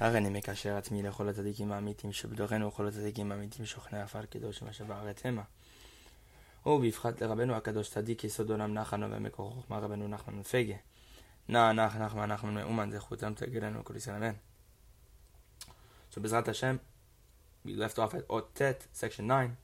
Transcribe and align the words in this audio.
הריני 0.00 0.28
מקשר 0.28 0.76
עצמי 0.76 1.02
לכל 1.02 1.28
הצדיקים 1.28 1.72
האמיתים 1.72 2.12
שבתוכנו 2.12 2.68
וכל 2.68 2.86
הצדיקים 2.88 3.32
האמיתים 3.32 3.66
שוכני 3.66 4.00
עפר 4.00 4.24
קדוש 4.24 4.62
מה 4.62 4.72
שבארץ 4.72 5.26
המה. 5.26 5.42
ובפחת 6.66 7.20
לרבנו 7.20 7.54
הקדוש 7.54 7.90
צדיק 7.90 8.24
יסוד 8.24 8.50
עולם 8.50 8.74
נחנו 8.74 9.10
ומקור 9.10 9.50
חוכמה 9.50 9.78
רבנו 9.78 10.08
נחמן 10.08 10.34
מפגה. 10.34 10.74
נע 11.48 11.72
נח 11.72 11.96
נחמן 11.96 12.32
נחמן 12.32 12.54
מאומן 12.54 12.90
זכותם 12.90 13.34
תגלנו 13.34 13.84
כל 13.84 13.96
ישראל 13.96 14.16
אמן. 14.16 14.34
So 16.10 16.20
Bezrat 16.20 16.46
Hashem, 16.46 16.80
we 17.64 17.74
left 17.74 17.98
off 17.98 18.14
at 18.14 18.26
Otet, 18.28 18.86
section 18.92 19.26
9, 19.26 19.56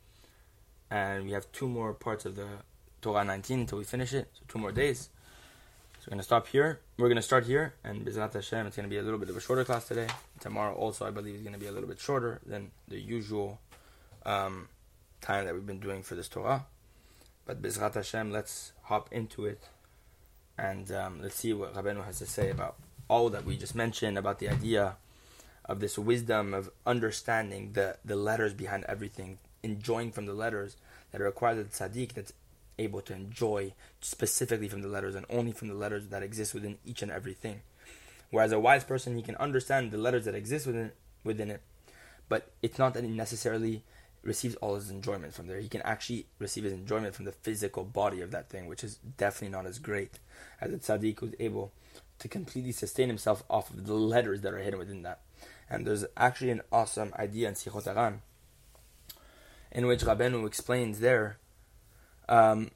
and 0.91 1.25
we 1.25 1.33
have 1.33 1.51
two 1.51 1.67
more 1.67 1.95
parts 1.95 2.27
of 2.27 2.37
the 2.37 2.47
Torah 3.01 3.25
19 3.25 3.61
until 3.61 3.79
we 3.79 3.85
finish 3.85 4.13
it, 4.13 4.29
so 4.35 4.43
two 4.49 4.59
more 4.59 4.73
days. 4.73 5.09
So 6.08 6.12
we're 6.12 6.16
going 6.16 6.20
to 6.20 6.24
stop 6.24 6.48
here. 6.48 6.80
We're 6.98 7.10
going 7.10 7.18
to 7.18 7.22
start 7.22 7.46
here, 7.46 7.74
and 7.84 8.06
Bezrat 8.06 8.32
Hashem, 8.32 8.66
it's 8.66 8.78
going 8.78 8.86
to 8.86 8.90
be 8.90 8.98
a 8.98 9.02
little 9.02 9.20
bit 9.20 9.28
of 9.28 9.36
a 9.36 9.42
shorter 9.42 9.66
class 9.66 9.90
today. 9.90 10.08
Tomorrow 10.40 10.74
also, 10.74 11.06
I 11.06 11.12
believe, 11.12 11.36
is 11.36 11.42
going 11.42 11.54
to 11.54 11.60
be 11.60 11.68
a 11.68 11.72
little 11.74 11.90
bit 11.90 12.00
shorter 12.00 12.40
than 12.46 12.72
the 12.88 12.98
usual 12.98 13.60
um, 14.26 14.70
time 15.20 15.44
that 15.44 15.54
we've 15.54 15.66
been 15.66 15.82
doing 15.82 16.04
for 16.04 16.16
this 16.16 16.30
Torah. 16.30 16.66
But 17.46 17.62
Bezrat 17.62 17.96
Hashem, 17.96 18.32
let's 18.32 18.72
hop 18.84 19.10
into 19.12 19.46
it, 19.46 19.68
and 20.58 20.90
um, 20.94 21.22
let's 21.22 21.36
see 21.36 21.52
what 21.52 21.74
Rabbeinu 21.74 22.06
has 22.06 22.20
to 22.20 22.26
say 22.26 22.52
about 22.52 22.78
all 23.10 23.30
that 23.32 23.44
we 23.44 23.58
just 23.58 23.76
mentioned, 23.76 24.18
about 24.18 24.40
the 24.40 24.48
idea 24.48 24.96
of 25.66 25.82
this 25.82 25.98
wisdom 25.98 26.54
of 26.54 26.70
understanding 26.86 27.74
the, 27.74 27.98
the 28.06 28.16
letters 28.16 28.54
behind 28.54 28.86
everything, 28.88 29.40
enjoying 29.62 30.14
from 30.14 30.26
the 30.26 30.34
letters 30.34 30.78
that 31.12 31.20
are 31.20 31.26
required 31.26 31.58
of 31.58 31.70
the 31.70 31.78
tzaddik 31.78 32.14
that's 32.14 32.32
able 32.80 33.02
to 33.02 33.14
enjoy 33.14 33.74
specifically 34.02 34.68
from 34.68 34.82
the 34.82 34.88
letters 34.88 35.16
and 35.16 35.26
only 35.30 35.52
from 35.52 35.68
the 35.68 35.74
letters 35.74 36.08
that 36.10 36.24
exist 36.24 36.54
within 36.54 36.78
each 36.86 37.02
and 37.02 37.12
everything. 37.12 37.62
Whereas 38.30 38.52
a 38.52 38.60
wise 38.60 38.84
person, 38.84 39.16
he 39.16 39.22
can 39.22 39.36
understand 39.38 39.92
the 39.92 39.98
letters 39.98 40.26
that 40.26 40.36
exist 40.36 40.68
within 40.68 40.92
within 41.24 41.52
it, 41.52 41.62
but 42.30 42.52
it's 42.62 42.78
not 42.78 42.94
that 42.94 43.04
he 43.04 43.10
necessarily 43.10 43.84
receives 44.24 44.56
all 44.56 44.76
his 44.76 44.90
enjoyment 44.90 45.34
from 45.34 45.48
there. 45.48 45.60
He 45.60 45.70
can 45.70 45.82
actually 45.82 46.28
receive 46.40 46.64
his 46.66 46.74
enjoyment 46.74 47.16
from 47.16 47.26
the 47.26 47.32
physical 47.32 47.84
body 47.84 48.22
of 48.22 48.32
that 48.32 48.50
thing, 48.50 48.68
which 48.68 48.84
is 48.84 48.96
definitely 48.96 49.56
not 49.56 49.66
as 49.66 49.80
great 49.80 50.20
as 50.60 50.72
a 50.72 50.78
tzaddik 50.78 51.20
who's 51.20 51.34
able 51.40 51.72
to 52.20 52.28
completely 52.28 52.72
sustain 52.72 53.08
himself 53.08 53.44
off 53.50 53.70
of 53.70 53.86
the 53.86 53.94
letters 53.94 54.42
that 54.42 54.54
are 54.54 54.60
hidden 54.60 54.80
within 54.80 55.04
that. 55.04 55.22
And 55.70 55.86
there's 55.86 56.06
actually 56.16 56.52
an 56.52 56.62
awesome 56.72 57.14
idea 57.18 57.48
in 57.48 57.56
Sichot 57.56 57.84
HaRan 57.84 58.20
in 59.72 59.86
which 59.86 60.02
Rabbeinu 60.02 60.46
explains 60.48 61.00
there 61.00 61.38
um, 62.30 62.72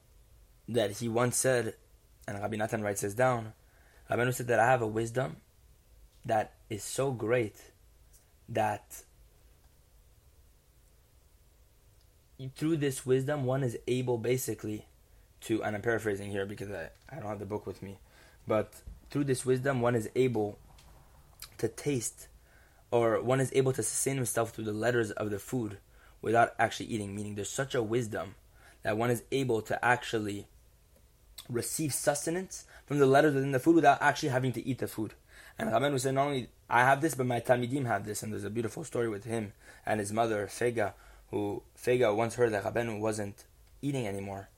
that 0.68 0.92
he 0.92 1.08
once 1.08 1.36
said, 1.36 1.74
and 2.26 2.38
Rabbi 2.40 2.56
Natan 2.56 2.82
writes 2.82 3.02
this 3.02 3.14
down, 3.14 3.52
Rabbeinu 4.10 4.34
said 4.34 4.48
that 4.48 4.60
I 4.60 4.66
have 4.66 4.82
a 4.82 4.86
wisdom 4.86 5.36
that 6.24 6.52
is 6.68 6.84
so 6.84 7.10
great 7.12 7.56
that 8.48 9.02
through 12.56 12.76
this 12.76 13.06
wisdom 13.06 13.44
one 13.44 13.62
is 13.62 13.78
able 13.86 14.18
basically 14.18 14.86
to, 15.42 15.62
and 15.62 15.74
I'm 15.74 15.82
paraphrasing 15.82 16.30
here 16.30 16.46
because 16.46 16.70
I, 16.70 16.90
I 17.10 17.16
don't 17.16 17.28
have 17.28 17.38
the 17.38 17.46
book 17.46 17.66
with 17.66 17.82
me, 17.82 17.98
but 18.46 18.72
through 19.10 19.24
this 19.24 19.46
wisdom 19.46 19.80
one 19.80 19.94
is 19.94 20.08
able 20.14 20.58
to 21.58 21.68
taste 21.68 22.28
or 22.90 23.22
one 23.22 23.40
is 23.40 23.50
able 23.54 23.72
to 23.72 23.82
sustain 23.82 24.16
himself 24.16 24.50
through 24.50 24.64
the 24.64 24.72
letters 24.72 25.10
of 25.12 25.30
the 25.30 25.38
food 25.38 25.78
without 26.20 26.54
actually 26.58 26.86
eating. 26.86 27.16
Meaning, 27.16 27.34
there's 27.34 27.50
such 27.50 27.74
a 27.74 27.82
wisdom 27.82 28.34
that 28.82 28.96
one 28.96 29.10
is 29.10 29.22
able 29.30 29.62
to 29.62 29.84
actually 29.84 30.46
receive 31.48 31.92
sustenance 31.92 32.64
from 32.86 32.98
the 32.98 33.06
letters 33.06 33.34
within 33.34 33.52
the 33.52 33.58
food 33.58 33.76
without 33.76 34.00
actually 34.00 34.30
having 34.30 34.52
to 34.52 34.66
eat 34.66 34.78
the 34.78 34.88
food. 34.88 35.14
And 35.58 35.70
Rabbeinu 35.70 36.00
said, 36.00 36.14
not 36.14 36.26
only 36.26 36.48
I 36.68 36.80
have 36.80 37.00
this, 37.00 37.14
but 37.14 37.26
my 37.26 37.40
Talmidim 37.40 37.86
have 37.86 38.04
this. 38.04 38.22
And 38.22 38.32
there's 38.32 38.44
a 38.44 38.50
beautiful 38.50 38.84
story 38.84 39.08
with 39.08 39.24
him 39.24 39.52
and 39.84 40.00
his 40.00 40.12
mother, 40.12 40.46
Fega, 40.46 40.92
who 41.30 41.62
Fega 41.80 42.14
once 42.14 42.34
heard 42.34 42.52
that 42.52 42.64
Rabbeinu 42.64 43.00
wasn't 43.00 43.44
eating 43.80 44.06
anymore 44.06 44.48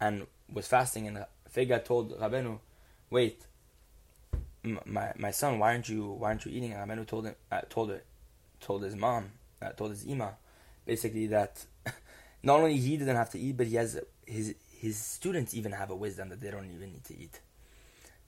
and 0.00 0.26
was 0.52 0.66
fasting. 0.66 1.06
And 1.06 1.24
Fega 1.54 1.84
told 1.84 2.18
Rabbeinu, 2.18 2.58
wait, 3.10 3.46
my 4.84 5.12
my 5.16 5.30
son, 5.30 5.58
why 5.58 5.72
aren't 5.72 5.88
you 5.88 6.10
why 6.10 6.28
aren't 6.28 6.44
you 6.44 6.52
eating? 6.52 6.72
And 6.72 6.90
Amenu 6.90 7.06
told 7.06 7.26
him 7.26 7.34
uh, 7.50 7.62
told 7.68 7.90
it 7.90 8.04
told 8.60 8.82
his 8.82 8.96
mom 8.96 9.32
uh, 9.62 9.70
told 9.70 9.90
his 9.90 10.04
ima 10.04 10.34
basically 10.84 11.26
that 11.28 11.64
not 12.46 12.60
only 12.60 12.76
he 12.76 12.96
didn't 12.96 13.16
have 13.16 13.30
to 13.30 13.40
eat, 13.40 13.56
but 13.56 13.66
he 13.66 13.74
has 13.74 14.00
his 14.24 14.54
his 14.78 14.96
students 14.96 15.52
even 15.52 15.72
have 15.72 15.90
a 15.90 15.96
wisdom 15.96 16.28
that 16.28 16.40
they 16.40 16.50
don't 16.50 16.70
even 16.72 16.92
need 16.92 17.04
to 17.04 17.18
eat. 17.18 17.40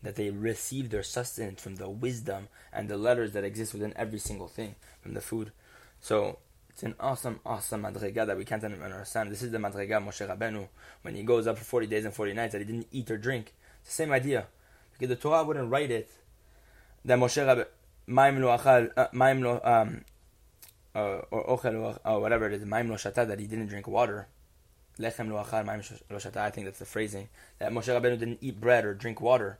That 0.03 0.17
they 0.17 0.31
receive 0.31 0.91
their 0.91 1.05
sustenance 1.05 1.62
from 1.62 1.77
the 1.77 1.89
wisdom 1.89 2.49
and 2.73 2.89
the 2.89 2.97
letters 2.97 3.33
that 3.33 3.45
exist 3.45 3.75
within 3.75 3.93
every 3.97 4.19
single 4.19 4.49
thing 4.49 4.75
from 5.01 5.15
the 5.15 5.21
food. 5.21 5.53
So 6.01 6.39
it's 6.69 6.83
an 6.83 6.97
awesome, 6.99 7.39
awesome 7.47 7.83
madriga 7.84 8.27
that 8.27 8.37
we 8.37 8.45
can't 8.45 8.65
understand. 8.65 9.31
This 9.31 9.43
is 9.43 9.53
the 9.53 9.59
madriga 9.59 10.03
Moshe 10.05 10.27
Rabbeinu 10.27 10.67
when 11.03 11.15
he 11.15 11.23
goes 11.23 11.47
up 11.47 11.57
for 11.57 11.65
40 11.65 11.87
days 11.87 12.05
and 12.05 12.12
40 12.12 12.34
nights 12.34 12.53
that 12.53 12.59
he 12.59 12.65
didn't 12.65 12.89
eat 12.91 13.11
or 13.12 13.19
drink. 13.19 13.55
It's 13.81 13.91
the 13.91 14.03
same 14.03 14.11
idea. 14.11 14.47
Because 14.93 15.11
the 15.11 15.21
Torah 15.21 15.45
wouldn't 15.45 15.71
write 15.71 15.93
it 15.93 16.11
that 17.05 17.19
Moshe 17.19 17.45
Rabbe, 17.47 17.67
Maim 18.09 18.41
lo 18.43 18.57
achal, 18.57 18.91
uh, 18.97 19.69
um, 19.69 20.05
uh, 20.98 21.03
uh, 21.03 21.22
or 21.31 21.59
ochel 21.59 21.98
or 22.04 22.20
whatever 22.20 22.47
it 22.47 22.54
is, 22.54 22.64
Maim 22.64 22.88
lo 22.88 22.97
that 22.97 23.38
he 23.38 23.47
didn't 23.47 23.66
drink 23.66 23.86
water. 23.86 24.28
Lechem 24.98 25.31
lo 25.31 25.42
achal, 25.42 25.64
Maim 25.64 25.82
lo 26.10 26.42
I 26.42 26.50
think 26.50 26.66
that's 26.66 26.78
the 26.78 26.84
phrasing. 26.84 27.28
That 27.59 27.72
Moshe 27.72 27.88
Rabbeinu 27.88 28.19
didn't 28.19 28.38
eat 28.41 28.60
bread 28.60 28.84
or 28.84 28.94
drink 28.94 29.20
water. 29.20 29.59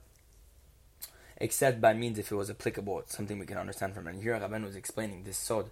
Except 1.37 1.81
by 1.81 1.95
means 1.95 2.19
if 2.19 2.33
it 2.33 2.35
was 2.35 2.51
applicable, 2.51 3.01
it's 3.01 3.17
something 3.17 3.39
we 3.39 3.47
can 3.47 3.59
understand 3.59 3.95
from 3.95 4.09
it. 4.09 4.15
And 4.15 4.23
here 4.23 4.35
Rabbeinu 4.35 4.65
was 4.65 4.77
explaining 4.77 5.25
this 5.25 5.37
sod. 5.37 5.71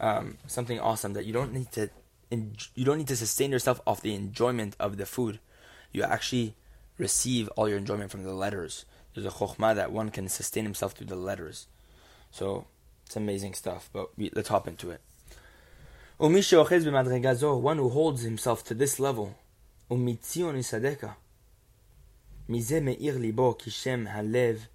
Um, 0.00 0.38
something 0.46 0.80
awesome 0.80 1.12
that 1.12 1.24
you 1.24 1.32
don't 1.32 1.52
need 1.52 1.70
to 1.72 1.90
you 2.30 2.84
don't 2.84 2.98
need 2.98 3.08
to 3.08 3.16
sustain 3.16 3.52
yourself 3.52 3.80
off 3.86 4.00
the 4.00 4.14
enjoyment 4.14 4.74
of 4.80 4.96
the 4.96 5.06
food. 5.06 5.38
You 5.92 6.02
actually 6.02 6.56
receive 6.98 7.48
all 7.50 7.68
your 7.68 7.78
enjoyment 7.78 8.10
from 8.10 8.24
the 8.24 8.34
letters 8.34 8.84
there's 9.14 9.26
a 9.26 9.30
chokhmah 9.30 9.76
that 9.76 9.92
one 9.92 10.10
can 10.10 10.28
sustain 10.28 10.64
himself 10.64 10.92
through 10.92 11.06
the 11.06 11.16
letters. 11.16 11.66
So 12.30 12.66
it's 13.13 13.15
amazing 13.15 13.53
stuff. 13.53 13.89
But 13.91 14.17
we, 14.17 14.31
let's 14.35 14.49
hop 14.49 14.67
into 14.67 14.91
it. 14.91 15.01
One 16.19 17.77
who 17.77 17.89
holds 17.89 18.21
himself 18.23 18.63
to 18.65 18.73
this 18.73 18.99
level, 18.99 19.35
מזה 22.49 22.79
מאיר 22.81 23.17
ליבו 23.17 23.57
כי 23.57 23.71
שם 23.71 24.07
הלב 24.07 24.65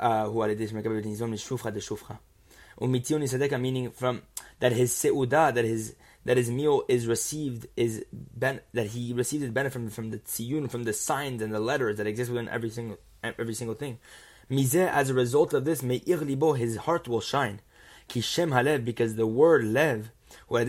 הוא 0.00 0.44
על 0.44 0.50
ידי 0.50 0.68
שמקבל 0.68 1.00
ניזון 1.00 1.30
משופחה 1.30 1.70
דשופחה. 1.70 2.14
ומציון 2.80 3.22
יסדקה 3.22 3.56
meaning 3.56 3.90
from 4.00 4.20
that 4.60 4.72
his 4.72 4.92
seudah, 4.92 5.54
that 5.54 5.64
his 5.64 5.94
that 6.26 6.36
his 6.36 6.50
meal 6.50 6.82
is 6.88 7.06
received 7.06 7.66
is 7.76 8.04
ben, 8.12 8.60
that 8.74 8.88
he 8.88 9.12
receives 9.12 9.42
his 9.44 9.52
benefit 9.52 9.72
from, 9.72 9.88
from 9.90 10.10
the 10.10 10.18
tziyun, 10.18 10.68
from 10.70 10.84
the 10.84 10.92
signs 10.92 11.40
and 11.40 11.54
the 11.54 11.60
letters 11.60 11.96
that 11.98 12.06
exist 12.06 12.30
within 12.30 12.48
every 12.48 12.68
single 12.68 12.98
every 13.22 13.54
single 13.54 13.76
thing. 13.76 13.98
Mizeh, 14.51 14.91
as 14.91 15.09
a 15.09 15.13
result 15.13 15.53
of 15.53 15.63
this, 15.63 15.81
libo, 15.81 16.53
his 16.53 16.75
heart 16.75 17.07
will 17.07 17.21
shine. 17.21 17.61
Kishem 18.09 18.51
halev, 18.51 18.83
because 18.83 19.15
the 19.15 19.25
word 19.25 19.63
lev, 19.63 20.11
why 20.47 20.61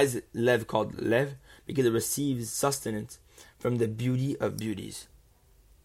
is 0.00 0.22
lev 0.34 0.66
called 0.66 1.00
lev? 1.00 1.34
Because 1.66 1.86
it 1.86 1.92
receives 1.92 2.50
sustenance 2.50 3.18
from 3.58 3.76
the 3.76 3.88
beauty 3.88 4.36
of 4.38 4.56
beauties. 4.56 5.06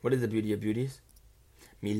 What 0.01 0.13
is 0.13 0.21
the 0.21 0.27
beauty 0.27 0.53
of 0.53 0.61
beauties? 0.61 1.01
The 1.81 1.93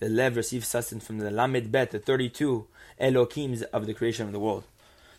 lev 0.00 0.36
receives 0.36 0.68
sustenance 0.68 1.06
from 1.06 1.18
the 1.18 1.30
lamed 1.30 1.72
bet, 1.72 1.90
the 1.90 1.98
32 1.98 2.66
elokims 3.00 3.62
of 3.62 3.86
the 3.86 3.94
creation 3.94 4.26
of 4.26 4.32
the 4.32 4.38
world. 4.38 4.64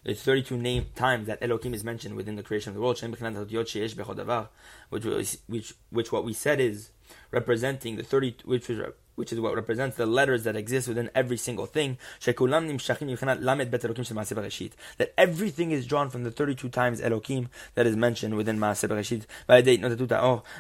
There's 0.04 0.22
32 0.24 0.58
name 0.58 0.88
times 0.96 1.28
that 1.28 1.44
Elohim 1.44 1.74
is 1.76 1.84
mentioned 1.84 2.16
within 2.16 2.36
the 2.36 2.44
creation 2.44 2.70
of 2.70 2.76
the 2.76 2.82
world, 2.82 2.98
which, 4.90 5.38
which, 5.48 5.74
which 5.92 6.12
what 6.12 6.24
we 6.24 6.34
said 6.34 6.60
is 6.60 6.92
representing 7.30 7.98
the 7.98 8.04
30, 8.04 8.38
which 8.46 8.70
is 8.70 8.82
which 9.16 9.32
is 9.34 9.40
what 9.40 9.56
represents 9.56 9.98
the 9.98 10.06
letters 10.06 10.44
that 10.44 10.56
exist 10.56 10.88
within 10.88 11.10
every 11.14 11.38
single 11.38 11.66
thing. 11.66 11.98
That 12.26 12.40
everything 15.18 15.72
is 15.72 15.86
drawn 15.86 16.10
from 16.10 16.24
the 16.24 16.32
32 16.32 16.70
times 16.70 17.02
Elohim 17.02 17.50
that 17.76 17.86
is 17.88 17.96
mentioned 17.96 18.36
within 18.36 18.58
Maaseh 18.60 18.88
Bereshit. 18.88 19.26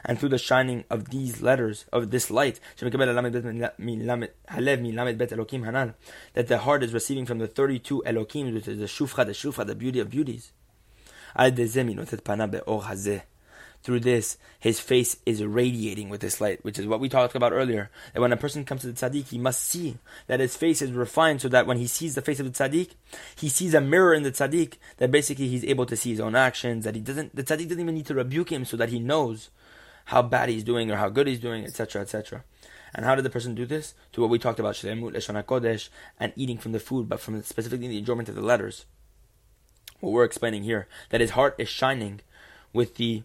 And 0.05 0.19
through 0.19 0.29
the 0.29 0.37
shining 0.37 0.83
of 0.89 1.09
these 1.09 1.41
letters, 1.41 1.85
of 1.91 2.11
this 2.11 2.29
light, 2.31 2.59
that 2.79 2.91
the 6.47 6.57
heart 6.59 6.83
is 6.83 6.93
receiving 6.93 7.25
from 7.25 7.39
the 7.39 7.47
32 7.47 8.05
Elohim, 8.05 8.53
which 8.53 8.67
is 8.67 8.79
the 8.79 8.85
Shufra, 8.85 9.25
the 9.25 9.31
Shufra, 9.31 9.65
the 9.65 9.75
beauty 9.75 9.99
of 9.99 10.09
beauties 10.09 10.51
through 13.83 14.01
this, 14.01 14.37
his 14.59 14.79
face 14.79 15.17
is 15.25 15.43
radiating 15.43 16.09
with 16.09 16.21
this 16.21 16.39
light, 16.39 16.63
which 16.63 16.77
is 16.77 16.85
what 16.85 16.99
we 16.99 17.09
talked 17.09 17.35
about 17.35 17.51
earlier. 17.51 17.89
That 18.13 18.21
when 18.21 18.33
a 18.33 18.37
person 18.37 18.63
comes 18.63 18.81
to 18.81 18.91
the 18.91 18.93
tzaddik, 18.93 19.29
he 19.29 19.37
must 19.37 19.61
see 19.63 19.97
that 20.27 20.39
his 20.39 20.55
face 20.55 20.81
is 20.81 20.91
refined 20.91 21.41
so 21.41 21.49
that 21.49 21.65
when 21.65 21.77
he 21.77 21.87
sees 21.87 22.15
the 22.15 22.21
face 22.21 22.39
of 22.39 22.45
the 22.45 22.51
tzaddik, 22.51 22.91
he 23.35 23.49
sees 23.49 23.73
a 23.73 23.81
mirror 23.81 24.13
in 24.13 24.23
the 24.23 24.31
tzaddik 24.31 24.75
that 24.97 25.11
basically 25.11 25.47
he's 25.47 25.65
able 25.65 25.85
to 25.85 25.97
see 25.97 26.11
his 26.11 26.19
own 26.19 26.35
actions, 26.35 26.85
that 26.85 26.95
he 26.95 27.01
doesn't, 27.01 27.35
the 27.35 27.43
tzaddik 27.43 27.67
doesn't 27.69 27.79
even 27.79 27.95
need 27.95 28.05
to 28.05 28.15
rebuke 28.15 28.51
him 28.51 28.65
so 28.65 28.77
that 28.77 28.89
he 28.89 28.99
knows 28.99 29.49
how 30.05 30.21
bad 30.21 30.49
he's 30.49 30.63
doing 30.63 30.91
or 30.91 30.97
how 30.97 31.09
good 31.09 31.27
he's 31.27 31.39
doing, 31.39 31.63
etc., 31.63 32.01
etc. 32.01 32.43
And 32.93 33.05
how 33.05 33.15
did 33.15 33.25
the 33.25 33.29
person 33.29 33.55
do 33.55 33.65
this? 33.65 33.93
To 34.13 34.21
what 34.21 34.29
we 34.29 34.37
talked 34.37 34.59
about, 34.59 34.75
Shlemut, 34.75 35.13
Leshon 35.13 35.89
and 36.19 36.33
eating 36.35 36.57
from 36.57 36.71
the 36.71 36.79
food, 36.79 37.07
but 37.07 37.19
from 37.19 37.41
specifically 37.43 37.87
the 37.87 37.97
enjoyment 37.97 38.29
of 38.29 38.35
the 38.35 38.41
letters. 38.41 38.85
What 40.01 40.11
we're 40.11 40.25
explaining 40.25 40.63
here, 40.63 40.87
that 41.09 41.21
his 41.21 41.31
heart 41.31 41.55
is 41.57 41.69
shining 41.69 42.21
with 42.73 42.95
the 42.95 43.23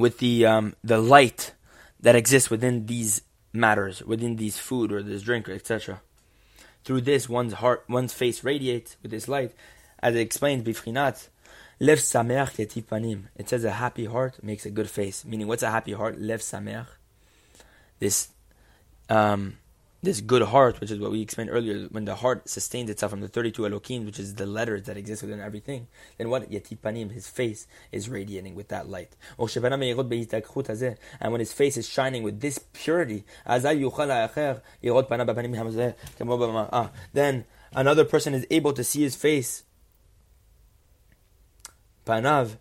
with 0.00 0.18
the 0.18 0.46
um, 0.46 0.74
the 0.82 0.98
light 0.98 1.52
that 2.00 2.16
exists 2.16 2.50
within 2.50 2.86
these 2.86 3.22
matters, 3.52 4.02
within 4.02 4.36
these 4.36 4.58
food 4.58 4.90
or 4.90 5.02
this 5.02 5.22
drink, 5.22 5.48
etc. 5.48 6.00
Through 6.84 7.02
this, 7.02 7.28
one's 7.28 7.52
heart, 7.52 7.84
one's 7.88 8.14
face 8.14 8.42
radiates 8.42 8.96
with 9.02 9.10
this 9.10 9.28
light, 9.28 9.52
as 10.02 10.14
it 10.14 10.20
explains, 10.20 10.66
bifrinat, 10.66 11.28
lev 11.78 11.98
sameach 11.98 12.84
panim. 12.84 13.24
It 13.36 13.50
says 13.50 13.64
a 13.64 13.72
happy 13.72 14.06
heart 14.06 14.42
makes 14.42 14.64
a 14.64 14.70
good 14.70 14.88
face. 14.88 15.24
Meaning, 15.24 15.46
what's 15.46 15.62
a 15.62 15.70
happy 15.70 15.92
heart? 15.92 16.18
Lev 16.18 16.40
sameach. 16.40 16.86
This 17.98 18.28
um, 19.10 19.58
this 20.02 20.20
good 20.20 20.42
heart, 20.42 20.80
which 20.80 20.90
is 20.90 20.98
what 20.98 21.10
we 21.10 21.20
explained 21.20 21.50
earlier, 21.50 21.86
when 21.90 22.06
the 22.06 22.14
heart 22.16 22.48
sustains 22.48 22.88
itself 22.88 23.10
from 23.10 23.20
the 23.20 23.28
32 23.28 23.66
Elohim, 23.66 24.06
which 24.06 24.18
is 24.18 24.34
the 24.36 24.46
letters 24.46 24.84
that 24.84 24.96
exist 24.96 25.22
within 25.22 25.40
everything, 25.40 25.88
then 26.16 26.30
what? 26.30 26.50
Yatit 26.50 26.78
Panim, 26.78 27.12
his 27.12 27.28
face 27.28 27.66
is 27.92 28.08
radiating 28.08 28.54
with 28.54 28.68
that 28.68 28.88
light. 28.88 29.14
And 29.38 31.32
when 31.32 31.40
his 31.40 31.52
face 31.52 31.76
is 31.76 31.86
shining 31.88 32.22
with 32.22 32.40
this 32.40 32.58
purity, 32.72 33.24
ah, 33.46 33.58
then 37.12 37.44
another 37.74 38.04
person 38.04 38.34
is 38.34 38.46
able 38.50 38.72
to 38.72 38.82
see 38.82 39.02
his 39.02 39.16
face. 39.16 39.64
Panav, 42.06 42.56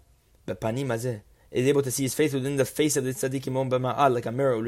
is 1.51 1.67
able 1.67 1.81
to 1.81 1.91
see 1.91 2.03
his 2.03 2.13
face 2.13 2.33
within 2.33 2.57
the 2.57 2.65
face 2.65 2.95
of 2.95 3.03
the 3.03 3.11
tzaddik 3.11 3.47
imam 3.47 3.69
b'ma'al 3.69 3.93
ah, 3.97 4.07
like 4.07 4.25
a 4.25 4.31
mirror 4.31 4.55
and 4.57 4.67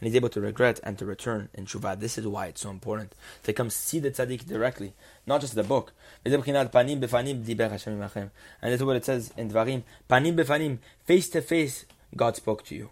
he's 0.00 0.14
able 0.14 0.28
to 0.28 0.40
regret 0.40 0.80
and 0.82 0.98
to 0.98 1.06
return 1.06 1.48
in 1.54 1.66
tshuva. 1.66 1.98
This 1.98 2.18
is 2.18 2.26
why 2.26 2.46
it's 2.46 2.60
so 2.60 2.70
important 2.70 3.14
to 3.44 3.52
come 3.52 3.70
see 3.70 3.98
the 3.98 4.10
tzaddik 4.10 4.46
directly, 4.46 4.94
not 5.26 5.40
just 5.40 5.54
the 5.54 5.62
book. 5.62 5.92
And 6.24 6.34
this 6.34 6.46
is 8.80 8.84
what 8.84 8.96
it 8.96 9.04
says 9.04 9.32
in 9.36 9.50
Dvarim: 9.50 9.82
panim 10.08 10.36
befanim, 10.36 10.78
face 11.04 11.28
to 11.30 11.40
face, 11.40 11.86
God 12.16 12.36
spoke 12.36 12.64
to 12.66 12.74
you. 12.74 12.90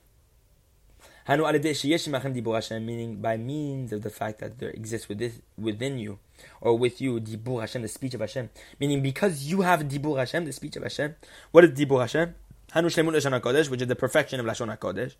Meaning 1.29 3.17
by 3.21 3.37
means 3.37 3.93
of 3.93 4.03
the 4.03 4.11
fact 4.11 4.41
that 4.41 4.59
there 4.59 4.71
exists 4.71 5.09
within 5.09 5.99
you 5.99 6.19
or 6.61 6.79
with 6.79 7.01
you 7.01 7.21
Dibur 7.21 7.61
Hashem, 7.61 7.83
the 7.83 7.89
speech 7.89 8.15
of 8.15 8.21
Hashem. 8.21 8.51
Meaning 8.81 9.03
because 9.03 9.45
you 9.45 9.63
have 9.63 9.81
Dibur 9.83 10.19
Hashem, 10.19 10.45
the 10.45 10.53
speech 10.53 10.77
of 10.77 10.83
Hashem. 10.83 11.17
What 11.51 11.65
is 11.65 11.71
Dibur 11.71 12.01
Hashem? 12.01 12.35
Hanu 12.73 12.89
Shlemut 12.89 13.15
Lashon 13.15 13.69
which 13.69 13.83
is 13.83 13.89
the 13.89 13.95
perfection 13.95 14.41
of 14.41 14.47
Lashon 14.47 14.75
HaKodesh. 14.75 15.13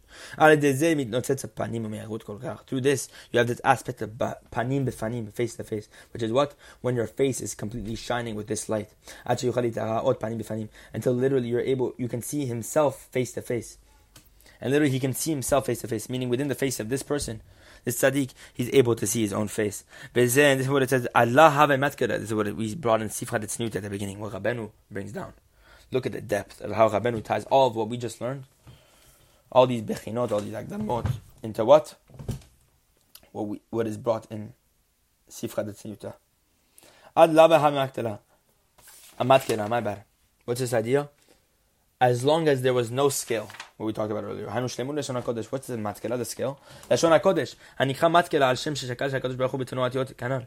Through 2.67 2.81
this, 2.81 3.09
you 3.31 3.39
have 3.39 3.47
this 3.47 3.61
aspect 3.63 4.01
of 4.01 4.11
panim 4.13 4.87
befanim, 4.87 5.31
face 5.31 5.55
to 5.57 5.65
face, 5.65 5.87
which 6.15 6.23
is 6.23 6.33
what? 6.33 6.55
When 6.81 6.97
your 6.97 7.07
face 7.07 7.43
is 7.43 7.55
completely 7.55 7.95
shining 7.95 8.37
with 8.37 8.47
this 8.47 8.71
light. 8.71 8.89
Until 9.27 9.53
literally 11.13 11.49
you're 11.49 11.61
able, 11.61 11.93
you 11.99 12.09
can 12.09 12.23
see 12.23 12.47
himself 12.47 13.09
face 13.11 13.33
to 13.33 13.43
face. 13.43 13.77
And 14.59 14.73
literally 14.73 14.93
he 14.93 15.01
can 15.01 15.13
see 15.13 15.33
himself 15.33 15.67
face 15.67 15.83
to 15.83 15.89
face, 15.89 16.09
meaning 16.09 16.31
within 16.31 16.49
the 16.49 16.55
face 16.55 16.81
of 16.81 16.89
this 16.89 17.03
person, 17.03 17.43
this 17.85 18.01
tzaddik, 18.01 18.31
he's 18.55 18.71
able 18.73 18.95
to 18.95 19.07
see 19.07 19.23
his 19.23 19.33
own 19.33 19.49
face. 19.49 19.85
But 20.13 20.29
then, 20.31 20.59
this 20.59 20.67
is 20.67 20.73
what 20.73 20.83
it 20.83 20.91
says, 20.91 21.09
Allah 21.15 21.51
have 21.51 21.71
a 21.71 21.79
This 21.79 22.23
is 22.23 22.35
what 22.35 22.55
we 22.55 22.75
brought 22.75 23.03
in 23.03 23.09
Sifra 23.09 23.41
Tzniut 23.41 23.75
at 23.77 23.83
the 23.83 23.91
beginning, 23.91 24.19
what 24.21 24.33
Rabbeinu 24.33 24.71
brings 24.91 25.13
down. 25.13 25.33
Look 25.91 26.07
at 26.07 26.13
the 26.13 26.21
depth 26.21 26.61
of 26.61 26.73
how 26.73 26.89
Rabbeinu 26.89 27.23
ties 27.23 27.45
all 27.47 27.69
of 27.69 27.77
what 27.77 27.89
we 27.89 27.97
just 27.97 28.21
learned, 28.21 28.45
all 29.51 29.67
these 29.67 29.83
bechinot, 29.83 30.31
all 30.33 30.41
these 30.41 30.55
akdamot, 30.55 31.11
into 31.43 31.65
what? 31.65 31.97
What, 33.33 33.49
we, 33.49 33.61
what 33.71 33.87
is 33.87 33.97
brought 33.97 34.31
in 34.31 34.53
Sifra 35.31 35.65
Tzniut. 35.65 36.15
Ad 37.17 37.35
lava 37.35 37.59
ha 37.59 38.19
Amatkela, 39.21 39.69
my 39.69 39.81
bad. 39.81 40.05
What's 40.45 40.61
this 40.61 40.73
idea? 40.73 41.09
As 42.01 42.25
long 42.25 42.49
as 42.49 42.63
there 42.63 42.75
was 42.75 42.91
no 42.91 43.09
scale, 43.09 43.49
what 43.83 43.89
we 43.89 43.93
talked 43.93 44.13
about 44.13 44.25
earlier. 44.25 44.49
Hanu 44.49 44.67
shlemun 44.67 44.95
lashon 44.95 45.21
hakodesh. 45.21 45.47
What's 45.47 45.67
the 45.67 45.77
matkela? 45.77 46.17
The 46.17 46.25
scale. 46.25 46.61
Lashon 46.89 47.19
hakodesh. 47.19 47.57
Hanikha 47.81 48.09
matkela 48.11 48.43
al 48.43 48.55
shem 48.55 48.75
sheshakal 48.75 49.11
shakadosh 49.11 49.37
baruch 49.37 49.51
hu 49.51 49.59
b'tenoat 49.59 49.95
yot 49.95 50.17
kanal. 50.17 50.47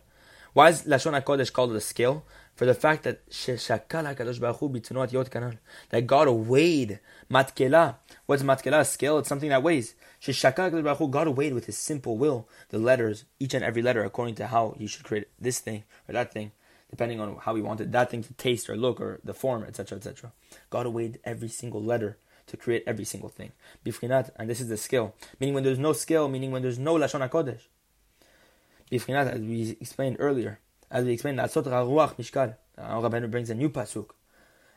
Why 0.54 0.70
is 0.70 0.84
lashon 0.84 1.22
hakodesh 1.22 1.52
called 1.52 1.74
a 1.74 1.82
scale? 1.82 2.24
For 2.56 2.66
the 2.66 2.74
fact 2.74 3.04
that 3.04 3.30
sheshakal 3.30 4.16
hakadosh 4.16 4.40
baruch 4.40 4.58
hu 4.58 4.70
b'tenoat 4.70 5.12
yot 5.12 5.30
kanal. 5.30 5.58
That 5.90 6.08
God 6.08 6.30
weighed 6.30 7.00
matkela. 7.30 7.96
What's 8.26 8.42
matkela? 8.42 8.80
A 8.80 8.86
scale. 8.86 9.20
It's 9.20 9.28
something 9.28 9.50
that 9.50 9.62
weighs. 9.62 9.96
Sheshakal 10.22 10.72
hakadosh 10.72 10.84
baruch 10.84 10.98
hu. 11.00 11.08
God 11.10 11.28
weighed 11.28 11.54
with 11.54 11.66
His 11.66 11.78
simple 11.78 12.18
will 12.18 12.48
the 12.70 12.80
letters, 12.80 13.26
each 13.40 13.54
and 13.54 13.66
every 13.66 13.82
letter, 13.82 14.04
according 14.06 14.36
to 14.36 14.48
how 14.48 14.76
He 14.78 14.88
should 14.88 15.04
create 15.04 15.28
this 15.40 15.60
thing 15.60 15.84
or 16.08 16.14
that 16.14 16.32
thing 16.32 16.54
depending 16.90 17.20
on 17.20 17.36
how 17.42 17.56
He 17.56 17.62
wanted 17.62 17.92
that 17.92 18.10
thing 18.10 18.24
to 18.24 18.34
taste 18.34 18.70
or 18.70 18.78
look 18.78 19.02
or 19.02 19.20
the 19.24 19.34
form, 19.34 19.64
etc., 19.64 19.98
etc. 19.98 20.32
God 20.70 20.88
weighed 20.88 21.20
every 21.26 21.50
single 21.50 21.84
letter 21.84 22.18
to 22.48 22.58
create 22.58 22.84
every 22.86 23.06
single 23.06 23.30
thing. 23.30 23.52
Bifrinat, 23.86 24.30
and 24.38 24.50
this 24.50 24.62
is 24.62 24.70
the 24.70 24.78
skill. 24.78 25.14
Meaning 25.40 25.56
when 25.56 25.64
there's 25.64 25.80
no 25.80 25.94
skill, 25.94 26.28
meaning 26.28 26.52
when 26.52 26.62
there's 26.62 26.80
no 26.80 26.96
Lashon 26.96 27.28
HaKodesh. 27.28 27.62
Bifrinat, 28.92 29.32
as 29.32 29.42
we 29.42 29.78
explained 29.82 30.18
earlier, 30.20 30.60
as 30.92 31.06
we 31.06 31.14
explained, 31.14 31.40
La'asot 31.40 31.64
Ruach 31.64 32.16
Mishkal. 32.16 32.56
Our 32.78 33.10
Rabbeinu 33.10 33.32
brings 33.32 33.50
a 33.50 33.56
new 33.56 33.70
pasuk. 33.70 34.10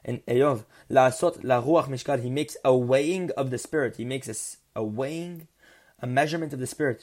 In 0.04 0.18
Eyov, 0.28 0.64
La'asot 0.90 1.40
La 1.42 1.62
Ruach 1.62 1.88
Mishkal, 1.88 2.22
he 2.22 2.30
makes 2.30 2.56
a 2.64 2.74
weighing 2.74 3.30
of 3.32 3.50
the 3.50 3.58
spirit. 3.58 3.96
He 3.96 4.04
makes 4.04 4.28
a, 4.28 4.80
a 4.80 4.84
weighing, 4.84 5.48
a 6.00 6.06
measurement 6.06 6.52
of 6.54 6.60
the 6.60 6.66
spirit. 6.66 7.02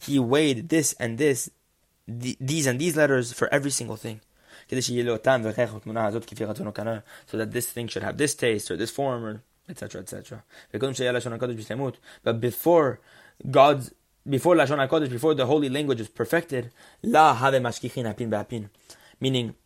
He 0.00 0.18
weighed 0.18 0.68
this 0.68 0.92
and 0.94 1.18
this, 1.18 1.50
these 2.08 2.66
and 2.66 2.80
these 2.80 2.96
letters 2.96 3.32
for 3.32 3.52
every 3.52 3.70
single 3.70 3.96
thing 3.96 4.20
so 7.26 7.36
that 7.36 7.52
this 7.52 7.70
thing 7.70 7.88
should 7.88 8.02
have 8.02 8.16
this 8.16 8.34
taste 8.34 8.70
or 8.70 8.76
this 8.76 8.90
form 8.90 9.24
or 9.24 9.42
etc 9.68 10.00
etc. 10.00 10.44
But 12.24 12.40
before 12.40 13.00
God's 13.50 13.92
before 14.28 14.54
Lashon 14.54 14.88
HaKodesh, 14.88 15.10
before 15.10 15.34
the 15.34 15.46
holy 15.46 15.68
language 15.68 16.00
is 16.00 16.08
perfected, 16.08 16.70
la 17.02 17.34
have 17.34 17.54
mashkichin 17.54 18.08
apin 18.08 18.30
ba'apin. 18.30 18.68
Meaning, 19.20 19.56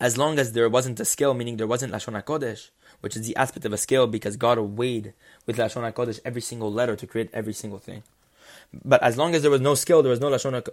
as 0.00 0.16
long 0.16 0.38
as 0.38 0.52
there 0.52 0.68
wasn't 0.68 1.00
a 1.00 1.04
scale, 1.04 1.34
meaning 1.34 1.56
there 1.56 1.66
wasn't 1.66 1.92
Lashon 1.92 2.22
HaKodesh, 2.22 2.70
which 3.00 3.16
is 3.16 3.26
the 3.26 3.34
aspect 3.36 3.66
of 3.66 3.72
a 3.72 3.76
scale 3.76 4.06
because 4.06 4.36
God 4.36 4.58
weighed 4.58 5.14
with 5.46 5.56
Lashon 5.56 5.90
HaKodesh 5.92 6.20
every 6.24 6.42
single 6.42 6.72
letter 6.72 6.94
to 6.96 7.06
create 7.06 7.30
every 7.32 7.52
single 7.52 7.78
thing. 7.78 8.02
But 8.84 9.02
as 9.02 9.16
long 9.16 9.34
as 9.34 9.42
there 9.42 9.50
was 9.50 9.60
no 9.60 9.74
skill, 9.74 10.02
there 10.02 10.10
was 10.10 10.20
no 10.20 10.30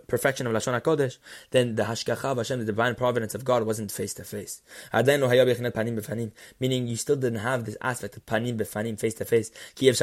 perfection 0.07 0.47
of 0.47 0.53
lashon 0.53 0.79
hakodesh, 0.79 1.17
then 1.51 1.75
the 1.75 1.83
hashgacha 1.83 2.25
of 2.25 2.37
Hashem, 2.37 2.59
the 2.59 2.65
divine 2.65 2.95
providence 2.95 3.35
of 3.35 3.45
God, 3.45 3.63
wasn't 3.63 3.91
face 3.91 4.13
to 4.15 4.23
face. 4.23 4.61
Meaning, 4.93 6.87
you 6.87 6.95
still 6.95 7.15
didn't 7.15 7.39
have 7.39 7.65
this 7.65 7.77
aspect 7.81 8.17
of 8.17 8.25
panim 8.25 8.57
befanim, 8.57 8.99
face 8.99 9.13
to 9.15 9.25
face. 9.25 9.51
Because 9.75 10.01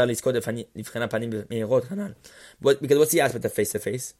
what's 2.99 3.12
the 3.12 3.20
aspect 3.20 3.44
of 3.44 3.52
face 3.52 3.72
to 3.72 3.78
face? 3.78 4.14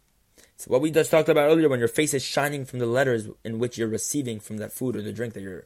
what 0.67 0.83
we 0.83 0.91
just 0.91 1.11
talked 1.11 1.31
about 1.31 1.49
earlier. 1.49 1.71
When 1.71 1.79
your 1.79 1.89
face 1.89 2.13
is 2.13 2.23
shining 2.23 2.67
from 2.67 2.81
the 2.81 2.87
letters 2.87 3.29
in 3.45 3.59
which 3.59 3.79
you're 3.79 3.89
receiving 3.89 4.41
from 4.41 4.59
that 4.59 4.73
food 4.73 4.95
or 4.95 5.01
the 5.01 5.13
drink 5.13 5.33
that 5.33 5.41
you're 5.41 5.65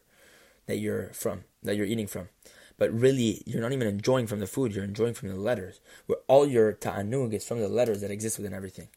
that 0.66 0.76
you're 0.76 1.08
from, 1.08 1.44
that 1.64 1.76
you're 1.76 1.86
eating 1.86 2.06
from 2.06 2.28
but 2.78 2.92
really 2.92 3.42
you're 3.46 3.62
not 3.62 3.72
even 3.72 3.86
enjoying 3.86 4.26
from 4.26 4.40
the 4.40 4.46
food, 4.46 4.74
you're 4.74 4.84
enjoying 4.84 5.14
from 5.14 5.28
the 5.28 5.36
letters, 5.36 5.80
where 6.06 6.18
all 6.26 6.46
your 6.46 6.72
ta'anug 6.72 7.32
is 7.32 7.46
from 7.46 7.60
the 7.60 7.68
letters 7.68 8.00
that 8.00 8.10
exist 8.10 8.38
within 8.38 8.54
everything. 8.54 8.88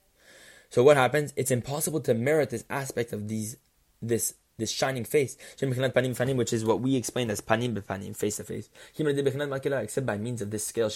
So 0.69 0.84
what 0.84 0.98
happens? 0.98 1.34
It's 1.36 1.51
impossible 1.51 2.01
to 2.01 2.13
merit 2.13 2.50
this 2.50 2.65
aspect 2.69 3.13
of 3.13 3.27
these 3.27 3.57
this 4.01 4.36
this 4.58 4.72
shining 4.72 5.04
face, 5.06 5.38
which 5.62 6.54
is 6.54 6.66
what 6.66 6.82
we 6.82 6.96
explain 6.96 7.30
as 7.30 7.42
panim 7.42 7.76
bepanim, 7.76 8.18
face 8.18 8.38
to 8.38 8.44
face. 8.44 8.70
Except 8.98 10.06
by 10.06 10.18
means 10.18 10.42
of 10.42 10.50
this 10.50 10.66
scale, 10.66 10.90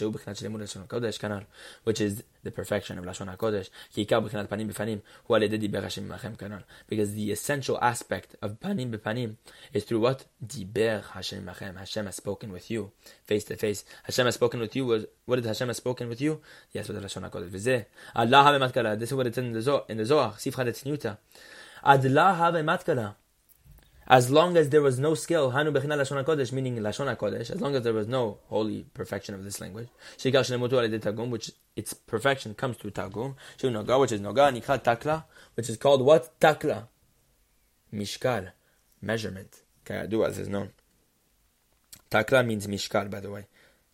which 1.84 2.01
is 2.01 2.24
the 2.44 2.50
perfection 2.50 2.98
of 2.98 3.06
Lashon 3.06 3.38
HaKodesh. 3.38 3.70
Because 6.88 7.13
the 7.13 7.32
essential 7.32 7.77
aspect 7.82 8.36
of 8.41 8.60
panim 8.60 8.91
bepanim 8.91 9.36
is 9.74 9.84
through 9.84 10.00
what? 10.00 10.25
Diber 10.44 11.03
Hashem 11.13 11.46
Machem. 11.46 11.77
Hashem 11.77 12.08
has 12.08 12.15
spoken 12.15 12.51
with 12.51 12.72
you, 12.72 12.91
face 13.25 13.44
to 13.44 13.56
face. 13.56 13.86
Hashem 14.03 14.25
has 14.25 14.34
spoken 14.34 14.60
with 14.60 14.75
you. 14.75 14.88
Was, 14.88 15.06
what 15.25 15.36
did 15.36 15.46
Hashem 15.46 15.68
has 15.68 15.77
spoken 15.77 16.10
with 16.10 16.20
you? 16.20 16.41
Yes, 16.72 16.88
with 16.88 16.98
Lashon 16.98 17.30
HaKodesh. 17.30 17.86
Allah 18.15 18.98
This 18.98 19.10
is 19.10 19.15
what 19.15 19.27
it's 19.27 19.38
in 19.38 19.51
the 19.51 19.62
Zohar. 19.62 19.84
In 19.88 19.98
the 19.98 20.06
Zohar, 20.06 20.34
Tzniuta. 20.34 21.18
Adla 21.84 22.36
have 22.38 22.53
matkala 22.53 23.15
as 24.08 24.29
long 24.29 24.58
as 24.58 24.70
there 24.70 24.81
was 24.81 25.00
no 25.00 25.13
skill, 25.13 25.51
Hanu 25.51 25.72
Bechina 25.72 25.96
Lashon 25.96 26.24
HaKodesh, 26.24 26.51
meaning 26.51 26.77
Lashon 26.77 27.15
HaKodesh, 27.15 27.51
as 27.51 27.62
long 27.62 27.75
as 27.75 27.84
there 27.84 27.93
was 27.93 28.08
no 28.08 28.39
holy 28.48 28.86
perfection 28.93 29.36
of 29.36 29.43
this 29.43 29.62
language, 29.62 29.88
Shikal 30.17 30.41
Shnemutu 30.41 30.74
Ale 30.74 31.00
Tagum, 31.00 31.29
which 31.29 31.51
its 31.75 31.93
perfection 31.93 32.53
comes 32.53 32.77
through 32.77 32.91
Tagum, 32.91 33.36
Shu 33.58 33.70
Noga, 33.70 34.00
which 34.00 34.12
is 34.12 34.20
Noga, 34.20 34.51
Nikha 34.51 34.84
Takla, 34.84 35.24
which 35.55 35.70
is 35.70 35.77
called 35.77 36.01
what? 36.01 36.39
Takla. 36.39 36.88
Mishkal, 37.93 38.51
measurement. 39.01 39.62
Kayadu 39.86 40.27
as 40.27 40.39
is 40.39 40.50
known. 40.50 40.72
Takla 42.10 42.46
means 42.46 42.67
mishkal, 42.67 43.10
by 43.10 43.20
the 43.20 43.31
way. 43.31 43.46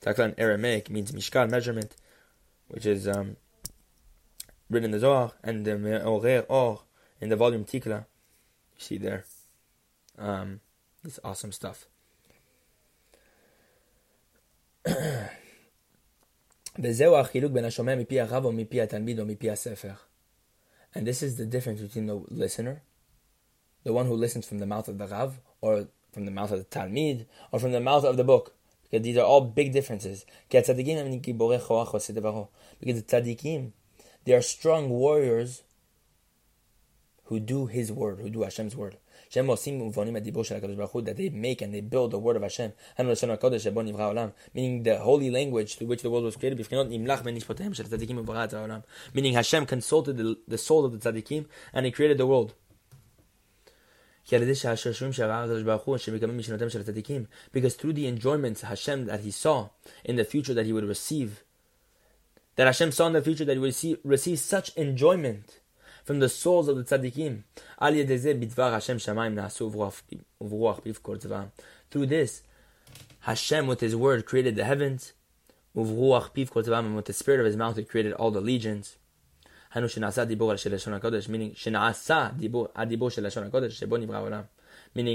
Takla 0.02 0.30
in 0.30 0.36
Aramaic 0.40 0.90
means 0.90 1.12
mishkal, 1.12 1.50
measurement, 1.50 1.96
which 2.68 2.86
is 2.86 3.08
um, 3.08 3.38
written 4.70 4.86
in 4.86 4.92
the 4.92 5.00
Zohar, 5.00 5.34
and 5.44 5.66
the 5.66 5.78
Me'orer 5.78 6.46
Or 6.50 6.82
in 7.22 7.30
the 7.30 7.36
volume 7.36 7.66
Tikla. 7.66 8.06
You 8.76 8.80
see 8.80 8.98
there. 8.98 9.26
Um, 10.18 10.62
it's 11.04 11.20
awesome 11.24 11.52
stuff. 11.52 11.86
and 20.96 21.06
this 21.06 21.22
is 21.22 21.38
the 21.38 21.46
difference 21.46 21.82
between 21.82 22.08
the 22.08 22.24
listener, 22.30 22.82
the 23.84 23.94
one 23.94 24.08
who 24.08 24.16
listens 24.16 24.48
from 24.48 24.58
the 24.60 24.66
mouth 24.66 24.88
of 24.88 24.98
the 24.98 25.08
Rav, 25.08 25.40
or 25.62 25.88
from 26.12 26.26
the 26.26 26.32
mouth 26.32 26.52
of 26.52 26.60
the 26.60 26.66
Talmid, 26.66 27.26
or 27.52 27.60
from 27.60 27.72
the 27.72 27.80
mouth 27.80 28.04
of 28.04 28.18
the 28.18 28.24
book. 28.24 28.56
Because 28.84 29.04
these 29.04 29.18
are 29.18 29.26
all 29.26 29.42
big 29.42 29.74
differences. 29.74 30.26
Because 30.50 30.68
the 30.68 30.74
tzaddikim, 33.04 33.72
they 34.24 34.34
are 34.34 34.42
strong 34.42 34.90
warriors 34.90 35.62
who 37.26 37.40
do 37.40 37.68
his 37.68 37.92
word, 37.92 38.20
who 38.20 38.30
do 38.30 38.44
Hashem's 38.44 38.76
word. 38.76 38.98
That 39.34 41.14
they 41.18 41.30
make 41.30 41.62
and 41.62 41.74
they 41.74 41.82
build 41.82 42.12
the 42.12 42.20
word 42.20 42.36
of 42.36 42.44
Hashem. 42.44 42.74
Meaning 42.98 44.84
the 44.84 45.00
holy 45.00 45.30
language 45.30 45.76
through 45.76 45.88
which 45.88 46.02
the 46.02 46.10
world 46.10 46.24
was 46.24 46.36
created. 46.36 46.60
Meaning 49.14 49.34
Hashem 49.34 49.66
consulted 49.66 50.18
the, 50.18 50.38
the 50.48 50.58
soul 50.58 50.86
of 50.86 50.92
the 50.92 51.12
tzaddikim 51.12 51.46
and 51.74 51.86
He 51.86 51.92
created 51.92 52.18
the 52.18 52.28
world. 52.28 52.54
Because 54.30 54.62
through 57.76 57.94
the 57.94 58.08
enjoyments 58.08 58.62
Hashem 58.62 59.06
that 59.06 59.22
He 59.22 59.32
saw 59.32 59.70
in 60.04 60.18
the 60.18 60.26
future 60.26 60.54
that 60.54 60.66
He 60.66 60.74
would 60.74 60.84
receive, 60.84 61.44
that 62.58 62.68
Hashem 62.68 62.92
saw 62.92 63.08
in 63.08 63.14
the 63.14 63.22
future 63.22 63.46
that 63.46 63.54
He 63.54 63.60
would 63.60 63.68
receive, 63.68 64.00
receive 64.04 64.40
such 64.40 64.76
enjoyment 64.76 65.62
from 66.08 66.20
the 66.20 66.30
souls 66.30 66.70
of 66.70 66.78
the 66.78 66.86
tzaddikim. 66.86 67.44
Through 71.92 72.06
this, 72.06 72.44
Hashem 73.20 73.68
with 73.68 73.82
His 73.82 73.94
word 73.94 74.26
created 74.26 74.56
the 74.56 74.64
heavens. 74.64 75.12
And 75.76 76.96
with 76.96 77.06
the 77.06 77.14
spirit 77.14 77.42
of 77.42 77.46
His 77.46 77.58
mouth, 77.58 77.76
He 77.76 77.84
created 77.84 78.14
all 78.14 78.32
the 78.32 78.40
legions. 78.40 78.96
Meaning 79.76 80.00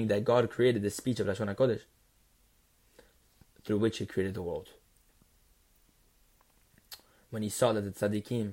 that 0.09 0.25
God 0.25 0.51
created 0.51 0.83
the 0.83 0.91
speech 0.91 1.21
of 1.21 1.27
Lashon 1.27 1.55
HaKodesh 1.55 1.81
through 3.65 3.79
which 3.79 3.97
He 3.97 4.05
created 4.05 4.35
the 4.35 4.43
world. 4.43 4.69
When 7.31 7.43
He 7.43 7.49
saw 7.49 7.73
that 7.73 7.81
the 7.81 7.93
tzaddikim 7.93 8.53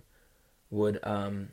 would 0.71 0.99
um, 1.03 1.49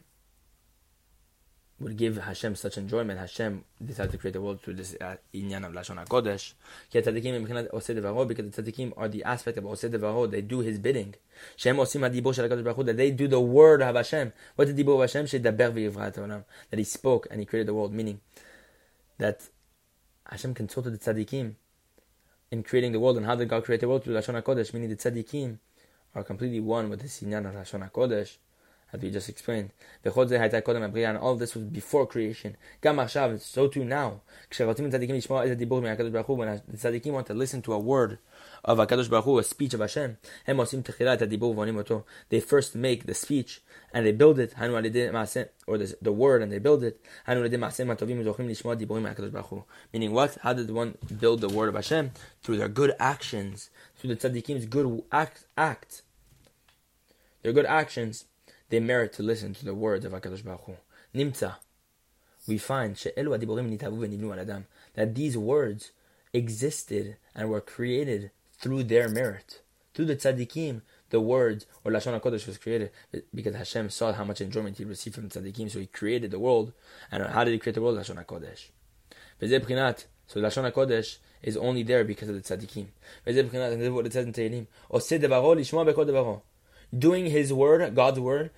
would 1.78 1.97
give 1.97 2.16
Hashem 2.16 2.56
such 2.56 2.78
enjoyment, 2.78 3.18
Hashem 3.18 3.64
decided 3.85 4.12
to 4.12 4.18
create 4.18 4.33
the 4.33 4.40
world 4.40 4.62
through 4.62 4.75
this 4.75 4.97
uh, 4.99 5.16
inyan 5.35 5.66
of 5.66 5.75
Lashon 5.75 6.02
HaKodesh. 6.06 6.54
Because 6.90 7.04
the 7.04 8.62
tzaddikim 8.62 8.92
are 8.97 9.09
the 9.09 9.23
aspect 9.25 9.59
of 9.59 9.64
Oseh 9.64 9.90
Devaro, 9.90 10.30
they 10.30 10.40
do 10.40 10.61
His 10.61 10.78
bidding. 10.78 11.14
That 11.62 12.95
they 12.97 13.11
do 13.11 13.28
the 13.28 13.40
word 13.40 13.83
of 13.83 13.95
Hashem. 13.95 14.33
What 14.54 14.64
did 14.68 14.76
Dibo 14.76 14.95
of 14.95 15.00
Hashem? 15.00 15.26
V'yivrat 15.26 16.45
That 16.71 16.78
He 16.78 16.85
spoke 16.85 17.26
and 17.30 17.40
He 17.40 17.47
created 17.47 17.68
the 17.68 17.75
world, 17.75 17.92
meaning 17.92 18.21
that 19.18 19.49
Hashem 20.30 20.54
consulted 20.54 20.99
the 20.99 20.99
tzaddikim 20.99 21.56
in 22.50 22.62
creating 22.62 22.92
the 22.92 23.00
world. 23.00 23.18
And 23.18 23.26
how 23.26 23.35
did 23.35 23.50
God 23.50 23.64
create 23.64 23.83
the 23.83 23.88
world? 23.88 24.04
Through 24.04 24.14
Lashon 24.14 24.40
HaKodesh, 24.42 24.73
meaning 24.73 24.88
the 24.88 24.97
tzaddikim 24.97 25.59
are 26.14 26.25
completely 26.25 26.61
one 26.61 26.88
with 26.88 27.00
the 27.02 27.09
inyan 27.09 27.47
of 27.47 27.54
Lashon 27.54 27.90
HaKodesh 27.90 28.38
as 28.93 29.00
we 29.00 29.11
just 29.11 29.28
explained. 29.28 29.71
And 30.05 31.19
all 31.19 31.35
this 31.35 31.55
was 31.55 31.64
before 31.64 32.07
creation. 32.07 32.57
So 32.83 33.69
too 33.69 33.85
now. 33.85 34.21
When 34.57 34.66
the 34.76 34.99
tzaddikim 36.78 37.12
want 37.12 37.26
to 37.26 37.35
listen 37.35 37.62
to 37.62 37.73
a 37.73 37.78
word 37.78 38.19
of 38.64 38.78
HaKadosh 38.78 39.11
Baruch 39.11 39.25
Hu, 39.25 39.38
a 39.38 39.43
speech 39.43 39.75
of 39.75 39.81
Hashem, 39.81 40.19
they 42.28 42.40
first 42.40 42.76
make 42.76 43.07
the 43.07 43.14
speech 43.14 43.62
and 43.93 44.07
they 44.07 44.12
build 44.12 44.38
it, 44.38 44.55
or 45.66 45.78
the, 45.78 45.97
the 46.00 46.12
word 46.12 46.43
and 46.43 46.52
they 46.52 46.59
build 46.59 46.85
it. 46.85 47.00
Meaning 49.93 50.12
what? 50.12 50.38
How 50.43 50.52
did 50.52 50.71
one 50.71 50.99
build 51.19 51.40
the 51.40 51.49
word 51.49 51.69
of 51.69 51.75
Hashem? 51.75 52.12
Through 52.43 52.57
their 52.59 52.69
good 52.69 52.95
actions, 53.00 53.71
through 53.97 54.14
the 54.14 54.28
tzaddikim's 54.28 54.66
good 54.66 55.02
act, 55.11 55.47
act. 55.57 56.02
Their 57.43 57.52
good 57.52 57.66
actions 57.66 58.26
they 58.68 58.80
merit 58.80 59.12
to 59.14 59.23
listen 59.23 59.54
to 59.54 59.64
the 59.64 59.75
words 59.75 60.04
of 60.04 60.12
HaKadosh 60.12 60.44
Baruch 60.44 60.64
Hu. 60.64 60.76
Nimtza, 61.14 61.56
we 62.46 62.58
find 62.58 62.96
that 64.94 65.14
these 65.14 65.38
words 65.38 65.92
existed 66.32 67.16
and 67.35 67.49
were 67.49 67.61
created 67.61 68.30
through 68.52 68.85
their 68.85 69.08
merit. 69.08 69.62
Through 69.94 70.06
the 70.06 70.16
tzaddikim, 70.16 70.82
the 71.11 71.20
words 71.20 71.66
or 71.85 71.92
Lashon 71.92 72.20
HaKodesh 72.20 72.46
was 72.46 72.58
created 72.58 72.90
eh, 73.14 73.20
because 73.35 73.54
Hashem 73.54 73.90
saw 73.90 74.12
how 74.12 74.25
much 74.25 74.40
enjoyment 74.40 74.76
he 74.78 74.85
received 74.85 75.16
from 75.16 75.28
the 75.28 75.40
tzaddikim, 75.40 75.70
so 75.70 75.78
he 75.78 75.87
created 75.87 76.30
the 76.30 76.38
world. 76.38 76.73
And 77.11 77.25
how 77.25 77.44
did 77.44 77.52
he 77.52 77.58
create 77.58 77.75
the 77.75 77.82
world? 77.82 77.99
Lashon 77.99 78.23
HaKodesh. 78.25 78.66
So 80.28 80.40
Lashon 80.40 80.70
HaKodesh 80.70 81.18
is 81.42 81.56
only 81.56 81.82
there 81.82 82.04
because 82.04 82.28
of 82.28 82.35
the 82.35 82.42
tzaddikim. 82.42 82.88
And 83.25 83.37
this 83.37 83.54
is 83.80 83.90
what 83.90 84.06
it 84.06 84.12
says 84.12 84.26
in 84.26 84.32
Tehillim 84.32 84.66
doing 86.97 87.26
His 87.26 87.52
word, 87.52 87.95
God's 87.95 88.21
word, 88.21 88.50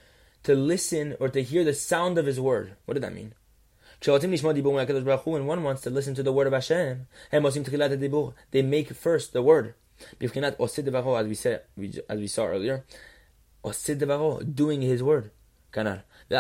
to 0.44 0.54
listen 0.54 1.16
or 1.20 1.28
to 1.28 1.42
hear 1.42 1.64
the 1.64 1.74
sound 1.74 2.18
of 2.18 2.26
His 2.26 2.40
word. 2.40 2.76
What 2.84 2.94
did 2.94 3.02
that 3.02 3.14
mean? 3.14 3.34
When 4.04 5.46
one 5.46 5.62
wants 5.64 5.82
to 5.82 5.90
listen 5.90 6.14
to 6.14 6.22
the 6.22 6.32
word 6.32 6.46
of 6.46 6.52
Hashem, 6.52 7.08
they 7.32 8.62
make 8.62 8.92
first 8.92 9.32
the 9.32 9.42
word. 9.42 9.74
As 10.20 11.26
we 11.26 11.34
said, 11.34 11.62
as 12.08 12.20
we 12.20 12.28
saw 12.28 12.46
earlier, 12.46 12.84
doing 14.54 14.82
His 14.82 15.02
word. 15.02 15.32
And 15.74 16.02
then 16.30 16.38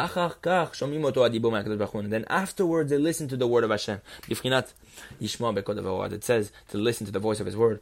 afterwards 2.28 2.90
they 2.90 2.98
listen 2.98 3.26
to 3.28 3.36
the 3.36 3.48
word 3.48 3.64
of 3.64 3.70
Hashem. 3.70 4.00
It 4.28 6.24
says 6.24 6.52
to 6.68 6.78
listen 6.78 7.06
to 7.06 7.12
the 7.12 7.18
voice 7.18 7.40
of 7.40 7.46
His 7.46 7.56
word. 7.56 7.80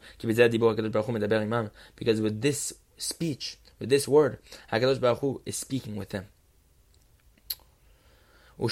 Because 1.95 2.21
with 2.21 2.41
this 2.41 2.73
speech, 2.97 3.57
with 3.79 3.89
this 3.89 4.07
word, 4.07 4.39
Hakadosh 4.71 4.99
Baruch 4.99 5.19
Hu 5.19 5.41
is 5.45 5.55
speaking 5.55 5.95
with 5.95 6.09
them. 6.09 6.25
And 8.59 8.71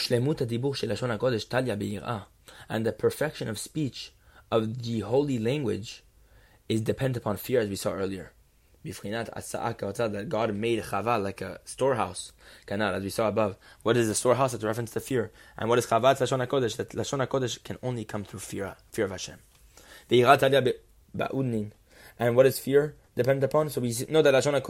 the 2.85 2.91
perfection 2.91 3.47
of 3.47 3.59
speech 3.59 4.13
of 4.51 4.83
the 4.83 4.99
holy 5.01 5.37
language 5.37 6.03
is 6.67 6.81
dependent 6.81 7.17
upon 7.17 7.37
fear, 7.37 7.59
as 7.59 7.69
we 7.69 7.75
saw 7.75 7.91
earlier. 7.91 8.31
That 8.83 10.25
God 10.29 10.55
made 10.55 10.83
Chava 10.83 11.21
like 11.21 11.41
a 11.41 11.59
storehouse. 11.65 12.31
As 12.67 13.03
we 13.03 13.09
saw 13.09 13.27
above. 13.27 13.57
What 13.83 13.97
is 13.97 14.07
the 14.07 14.15
storehouse? 14.15 14.53
A 14.53 14.57
reference 14.59 14.91
to 14.91 14.99
fear. 14.99 15.31
And 15.57 15.69
what 15.69 15.79
is 15.79 15.87
Chava? 15.87 16.15
Lashon 16.15 16.45
HaKodesh. 16.45 16.77
That 16.77 16.89
Lashon 16.89 17.25
HaKodesh 17.25 17.63
can 17.63 17.77
only 17.81 18.05
come 18.05 18.23
through 18.23 18.41
fear, 18.41 18.75
fear 18.91 19.05
of 19.05 19.11
Hashem. 19.11 19.39
And 22.19 22.35
what 22.35 22.45
is 22.45 22.59
fear? 22.59 22.95
dependent 23.16 23.44
upon? 23.44 23.70
So 23.70 23.80
we 23.80 23.94
know 24.08 24.22
that 24.22 24.34
Lashon 24.34 24.60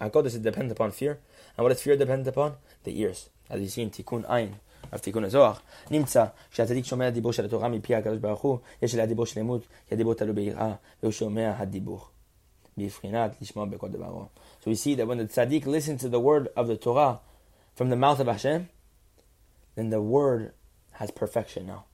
HaKodesh 0.00 0.26
is 0.26 0.38
dependent 0.38 0.72
upon 0.72 0.90
fear. 0.92 1.18
And 1.56 1.62
what 1.64 1.72
is 1.72 1.82
fear 1.82 1.96
dependent 1.96 2.28
upon? 2.28 2.54
The 2.84 3.00
ears. 3.00 3.30
As 3.48 3.60
you 3.60 3.68
see 3.68 3.82
in 3.82 3.90
Tikkun 3.90 4.24
Ayin 4.28 4.54
of 4.92 5.02
Tikkun 5.02 5.24
הזוהר, 5.24 5.54
נמצא 5.90 6.24
שהצדיק 6.50 6.84
שומע 6.84 7.06
הדיבור 7.06 7.32
של 7.32 7.44
התורה 7.44 7.68
מפי 7.68 7.94
הקדוש 7.94 8.18
ברוך 8.18 8.40
הוא, 8.40 8.58
יש 8.82 8.94
להדיבור 8.94 9.26
שלמות, 9.26 9.62
כי 9.88 9.94
הדיבור 9.94 10.14
תלוי 10.14 10.32
ביראה, 10.32 10.74
והוא 11.02 11.12
שומע 11.12 11.54
הדיבור. 11.58 12.06
בבחינת 12.78 13.36
לשמוע 13.40 13.64
בכל 13.64 13.88
דברו. 13.88 14.26
So 14.60 14.70
we 14.70 14.74
see 14.74 14.94
that 14.94 15.06
when 15.06 15.18
the 15.18 15.26
tzaddik 15.26 15.66
listens 15.66 16.02
to 16.02 16.08
the 16.08 16.20
word 16.20 16.48
of 16.56 16.66
the 16.66 16.76
Torah 16.76 17.20
from 17.74 17.88
the 17.90 17.96
mouth 17.96 18.20
of 18.20 18.26
Hashem, 18.26 18.68
then 19.76 19.90
the 19.90 20.02
word 20.02 20.52
has 20.92 21.10
perfection 21.10 21.66
now. 21.66 21.84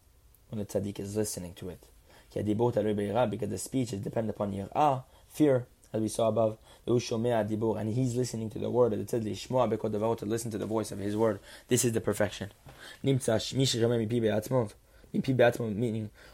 When 0.51 0.59
the 0.59 0.67
tzaddik 0.67 0.99
is 0.99 1.17
listening 1.17 1.55
to 1.61 1.69
it. 1.69 1.87
כי 2.31 2.39
הדיבור 2.39 2.73
תלוי 2.73 2.95
ביראה, 2.95 3.27
because 3.31 3.51
the 3.51 3.69
speech 3.69 3.93
is 3.93 4.01
dependent 4.05 4.35
upon 4.37 4.53
יראה, 4.53 4.99
fear, 5.37 5.65
as 5.94 6.02
we 6.02 6.08
saw 6.08 6.28
above, 6.28 6.58
and 6.86 7.94
he's 7.94 8.16
listening 8.16 8.50
to 8.50 8.60
the 8.60 8.70
word. 8.70 8.94
It 8.94 9.10
says, 9.10 9.24
to 9.24 10.26
listen 10.26 10.52
to 10.52 10.58
the 10.58 10.66
voice 10.66 10.92
of 10.92 11.00
his 11.00 11.16
word. 11.16 11.40
This 11.68 11.84
is 11.86 11.94
the 11.94 12.02
perfection. 12.02 12.52
Meaning, 13.04 13.20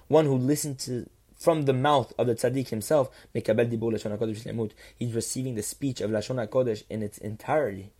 one 0.08 0.26
who 0.26 0.38
listens 0.38 0.86
to 0.86 1.10
from 1.36 1.66
the 1.66 1.74
mouth 1.74 2.14
of 2.18 2.28
the 2.28 2.36
tzaddik 2.36 2.70
himself, 2.70 3.10
he's 3.34 5.14
receiving 5.14 5.56
the 5.56 5.62
speech 5.62 6.00
of 6.00 6.10
Lashon 6.10 6.48
HaKodesh 6.48 6.84
in 6.90 7.04
its 7.04 7.18
entirety, 7.18 7.92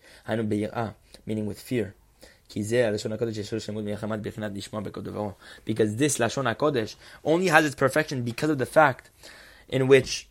meaning 1.26 1.46
with 1.46 1.60
fear. 1.60 1.94
Because 2.48 2.70
this 2.70 2.94
Lashon 6.18 6.56
HaKodesh 6.56 6.96
only 7.26 7.48
has 7.48 7.66
its 7.66 7.76
perfection 7.76 8.24
because 8.24 8.50
of 8.50 8.60
the 8.60 8.66
fact 8.66 9.10
in 9.68 9.88
which 9.88 10.30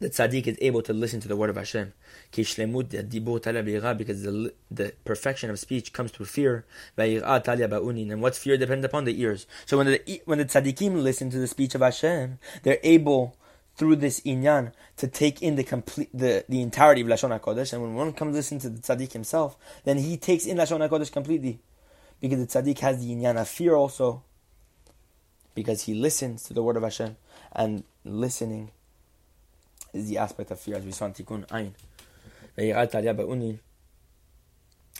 the 0.00 0.08
tzaddik 0.08 0.46
is 0.46 0.56
able 0.60 0.82
to 0.82 0.92
listen 0.94 1.20
to 1.20 1.28
the 1.28 1.36
word 1.36 1.50
of 1.50 1.56
Hashem. 1.56 1.92
Because 2.34 2.56
the, 2.56 4.52
the 4.70 4.94
perfection 5.04 5.50
of 5.50 5.58
speech 5.58 5.92
comes 5.92 6.10
through 6.10 6.26
fear. 6.26 6.64
And 6.96 8.22
what's 8.22 8.38
fear 8.38 8.56
depends 8.56 8.84
upon 8.84 9.04
the 9.04 9.20
ears. 9.20 9.46
So 9.66 9.76
when 9.76 9.86
the 9.86 10.22
when 10.24 10.38
the 10.38 10.46
tzaddikim 10.46 11.02
listen 11.02 11.30
to 11.30 11.38
the 11.38 11.46
speech 11.46 11.74
of 11.74 11.82
Hashem, 11.82 12.38
they're 12.62 12.78
able 12.82 13.36
through 13.76 13.96
this 13.96 14.20
inyan 14.20 14.72
to 14.96 15.06
take 15.06 15.42
in 15.42 15.56
the 15.56 15.64
complete 15.64 16.08
the, 16.14 16.44
the 16.48 16.62
entirety 16.62 17.02
of 17.02 17.06
Lashon 17.06 17.38
HaKodesh. 17.38 17.74
And 17.74 17.82
when 17.82 17.94
one 17.94 18.12
comes 18.14 18.34
listen 18.34 18.58
to 18.60 18.70
the 18.70 18.80
tzaddik 18.80 19.12
himself, 19.12 19.56
then 19.84 19.98
he 19.98 20.16
takes 20.16 20.46
in 20.46 20.56
Lashon 20.56 20.86
HaKodesh 20.88 21.12
completely. 21.12 21.60
Because 22.20 22.38
the 22.38 22.46
tzaddik 22.46 22.78
has 22.78 23.04
the 23.04 23.14
inyan 23.14 23.38
of 23.38 23.48
fear 23.48 23.74
also. 23.74 24.22
Because 25.54 25.82
he 25.82 25.92
listens 25.92 26.44
to 26.44 26.54
the 26.54 26.62
word 26.62 26.76
of 26.78 26.84
Hashem. 26.84 27.16
And 27.52 27.84
listening 28.04 28.70
is 29.92 30.08
the 30.08 30.18
aspect 30.18 30.50
of 30.50 30.60
fear, 30.60 30.76
as 30.76 30.84
we 30.84 30.92
saw 30.92 31.06
in 31.06 31.12
Tikkun 31.12 31.46
Ayin. 31.48 31.72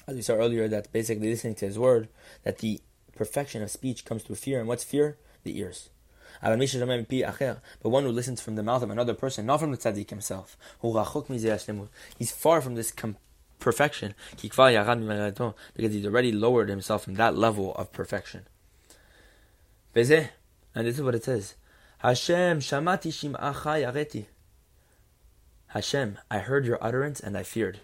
As 0.06 0.16
we 0.16 0.23
saw 0.23 0.35
earlier, 0.35 0.68
that 0.68 0.92
basically 0.92 1.30
listening 1.30 1.54
to 1.56 1.66
His 1.66 1.78
word, 1.78 2.09
that 2.44 2.59
the 2.59 2.80
perfection 3.14 3.62
of 3.62 3.70
speech 3.70 4.04
comes 4.04 4.23
through 4.23 4.37
fear. 4.37 4.59
And 4.59 4.68
what's 4.68 4.85
fear? 4.85 5.18
The 5.42 5.59
ears. 5.59 5.90
But 6.40 6.59
one 7.82 8.04
who 8.04 8.11
listens 8.11 8.40
from 8.40 8.54
the 8.56 8.62
mouth 8.62 8.82
of 8.82 8.90
another 8.90 9.14
person, 9.14 9.47
not 9.47 9.61
from 9.61 9.73
the 9.73 9.76
tzaddik 9.76 10.09
himself, 10.09 10.56
he's 12.18 12.32
far 12.32 12.62
from 12.62 12.76
this 12.76 12.92
com- 12.92 13.16
perfection 13.59 14.14
because 14.40 15.92
he's 15.92 16.06
already 16.06 16.32
lowered 16.32 16.68
himself 16.70 17.04
from 17.04 17.14
that 17.14 17.37
level 17.37 17.75
of 17.75 17.92
perfection. 17.92 18.47
And 19.94 20.06
this 20.87 20.97
is 20.97 21.02
what 21.02 21.14
it 21.14 21.25
says. 21.25 21.56
Hashem 21.99 22.61
shamati 22.61 23.11
shim'acha 23.12 23.92
yareti. 23.92 24.26
Hashem, 25.70 26.18
I 26.28 26.38
heard 26.38 26.66
your 26.66 26.82
utterance 26.82 27.20
and 27.20 27.38
I 27.38 27.44
feared, 27.44 27.78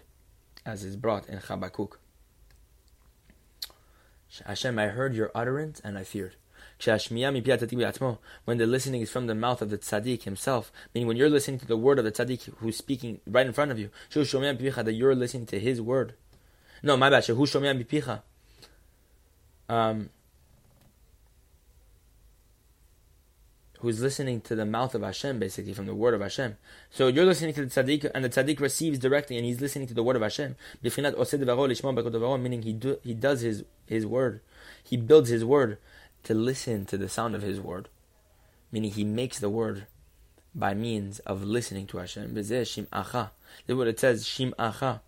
as 0.65 0.83
is 0.83 0.97
brought 0.97 1.29
in 1.29 1.37
Habakkuk. 1.37 1.99
Hashem, 4.45 4.77
I 4.77 4.87
heard 4.87 5.15
your 5.15 5.31
utterance 5.33 5.79
and 5.79 5.97
I 5.97 6.03
feared. 6.03 6.35
When 6.79 8.57
the 8.57 8.67
listening 8.67 9.01
is 9.01 9.09
from 9.09 9.27
the 9.27 9.35
mouth 9.35 9.61
of 9.61 9.69
the 9.69 9.77
tzaddik 9.77 10.23
himself, 10.23 10.69
meaning 10.93 11.07
when 11.07 11.15
you're 11.15 11.29
listening 11.29 11.59
to 11.59 11.65
the 11.65 11.77
word 11.77 11.97
of 11.97 12.03
the 12.03 12.11
tzaddik 12.11 12.53
who's 12.57 12.75
speaking 12.75 13.21
right 13.25 13.47
in 13.47 13.53
front 13.53 13.71
of 13.71 13.79
you, 13.79 13.89
that 14.13 14.93
you're 14.93 15.15
listening 15.15 15.45
to 15.45 15.57
his 15.57 15.81
word. 15.81 16.13
No, 16.83 16.97
my 16.97 17.09
bad. 17.09 17.23
Um, 19.69 20.09
who's 23.79 24.01
listening 24.01 24.41
to 24.41 24.55
the 24.55 24.65
mouth 24.65 24.95
of 24.95 25.03
Hashem, 25.03 25.39
basically 25.39 25.73
from 25.73 25.85
the 25.85 25.93
word 25.93 26.13
of 26.13 26.21
Hashem. 26.21 26.57
So 26.89 27.07
you're 27.07 27.25
listening 27.25 27.53
to 27.53 27.65
the 27.65 27.69
tzaddik, 27.69 28.09
and 28.13 28.25
the 28.25 28.29
tzaddik 28.29 28.59
receives 28.59 28.97
directly, 28.99 29.37
and 29.37 29.45
he's 29.45 29.61
listening 29.61 29.87
to 29.87 29.93
the 29.93 30.03
word 30.03 30.15
of 30.15 30.21
Hashem. 30.21 30.55
Meaning 30.83 32.61
he 32.63 32.73
do, 32.73 32.97
he 33.03 33.13
does 33.13 33.41
his 33.41 33.63
his 33.85 34.05
word, 34.05 34.41
he 34.83 34.97
builds 34.97 35.29
his 35.29 35.45
word 35.45 35.77
to 36.23 36.33
listen 36.33 36.85
to 36.85 36.97
the 36.97 37.07
sound 37.07 37.35
of 37.35 37.41
his 37.41 37.59
word. 37.59 37.89
Meaning 38.71 38.91
he 38.91 39.03
makes 39.03 39.39
the 39.39 39.49
word 39.49 39.87
by 40.53 40.73
means 40.73 41.19
of 41.19 41.43
listening 41.43 41.85
to 41.87 41.99
Hashem. 41.99 42.33
This 42.33 42.49
is 42.51 42.87
what 43.67 43.87
it 43.87 43.99
says. 43.99 44.25
Shim 44.25 44.53
acha. 44.55 45.01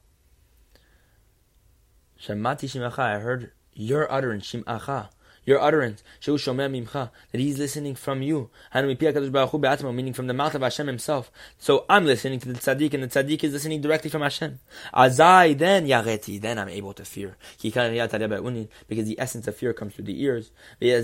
Shamati 2.21 2.69
shim 2.69 2.99
I 2.99 3.19
heard 3.19 3.51
your 3.73 4.11
utterance. 4.11 4.51
Shim 4.51 4.63
acha 4.65 5.09
your 5.49 5.59
utterance, 5.59 6.03
that 6.23 7.11
He's 7.33 7.57
listening 7.57 7.95
from 7.95 8.21
you, 8.21 8.51
meaning 8.71 10.13
from 10.13 10.27
the 10.27 10.33
mouth 10.33 10.53
of 10.53 10.61
Hashem 10.61 10.85
Himself. 10.85 11.31
So 11.57 11.85
I'm 11.89 12.05
listening 12.05 12.39
to 12.41 12.53
the 12.53 12.59
tzaddik, 12.59 12.93
and 12.93 13.01
the 13.01 13.07
tzaddik 13.07 13.43
is 13.43 13.53
listening 13.53 13.81
directly 13.81 14.11
from 14.11 14.21
Hashem. 14.21 14.59
Azai, 14.93 15.57
then 15.57 15.87
yareti, 15.87 16.39
then 16.39 16.59
I'm 16.59 16.69
able 16.69 16.93
to 16.93 17.03
fear, 17.03 17.35
because 17.59 19.05
the 19.07 19.15
essence 19.17 19.47
of 19.47 19.55
fear 19.55 19.73
comes 19.73 19.95
through 19.95 20.05
the 20.05 20.21
ears. 20.21 20.51
Then 20.79 21.03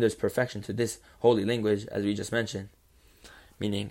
there's 0.00 0.14
perfection 0.14 0.62
to 0.62 0.72
this 0.72 1.00
holy 1.18 1.44
language, 1.44 1.86
as 1.86 2.04
we 2.04 2.14
just 2.14 2.30
mentioned, 2.30 2.68
meaning. 3.58 3.90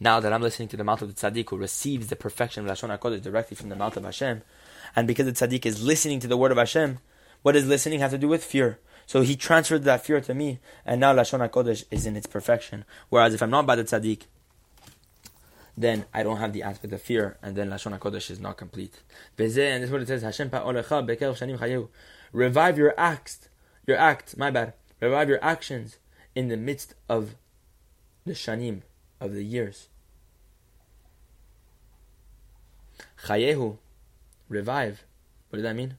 Now 0.00 0.18
that 0.20 0.32
I'm 0.32 0.40
listening 0.40 0.68
to 0.68 0.76
the 0.78 0.84
mouth 0.84 1.02
of 1.02 1.14
the 1.14 1.20
tzaddik 1.20 1.50
who 1.50 1.58
receives 1.58 2.06
the 2.06 2.16
perfection 2.16 2.66
of 2.66 2.70
Lashon 2.70 2.96
HaKodesh 2.96 3.20
directly 3.22 3.54
from 3.54 3.68
the 3.68 3.76
mouth 3.76 3.98
of 3.98 4.04
Hashem, 4.04 4.40
and 4.96 5.06
because 5.06 5.26
the 5.26 5.32
tzaddik 5.32 5.66
is 5.66 5.82
listening 5.82 6.20
to 6.20 6.28
the 6.28 6.38
word 6.38 6.52
of 6.52 6.58
Hashem, 6.58 6.98
what 7.42 7.52
does 7.52 7.66
listening 7.66 8.00
have 8.00 8.10
to 8.12 8.18
do 8.18 8.28
with 8.28 8.44
fear? 8.44 8.78
So 9.06 9.22
he 9.22 9.36
transferred 9.36 9.84
that 9.84 10.04
fear 10.04 10.20
to 10.20 10.34
me, 10.34 10.60
and 10.86 11.00
now 11.00 11.12
Lashon 11.14 11.46
HaKodesh 11.46 11.84
is 11.90 12.06
in 12.06 12.16
its 12.16 12.26
perfection. 12.26 12.84
Whereas 13.08 13.34
if 13.34 13.42
I'm 13.42 13.50
not 13.50 13.66
by 13.66 13.76
the 13.76 13.84
tzaddik, 13.84 14.22
then 15.76 16.04
I 16.14 16.22
don't 16.22 16.36
have 16.36 16.52
the 16.52 16.62
aspect 16.62 16.92
of 16.92 17.02
fear, 17.02 17.38
and 17.42 17.56
then 17.56 17.68
Lashon 17.68 17.98
HaKodesh 17.98 18.30
is 18.30 18.40
not 18.40 18.56
complete. 18.56 19.00
And 19.38 19.48
this 19.48 19.56
is 19.56 19.90
what 19.90 20.02
it 20.02 20.08
says, 20.08 20.22
Hashem 20.22 20.50
pa 20.50 20.62
olecha 20.62 21.06
bekel 21.06 21.36
shanim 21.36 21.88
Revive 22.32 22.78
your 22.78 22.94
acts, 22.96 23.48
your 23.86 23.96
act, 23.96 24.36
my 24.36 24.50
bad. 24.50 24.74
Revive 25.00 25.28
your 25.28 25.44
actions 25.44 25.98
in 26.34 26.48
the 26.48 26.56
midst 26.56 26.94
of 27.08 27.34
the 28.24 28.32
shanim, 28.32 28.82
of 29.20 29.34
the 29.34 29.42
years. 29.42 29.88
Chayehu, 33.26 33.78
revive. 34.48 35.04
What 35.50 35.56
does 35.58 35.64
that 35.64 35.76
mean? 35.76 35.96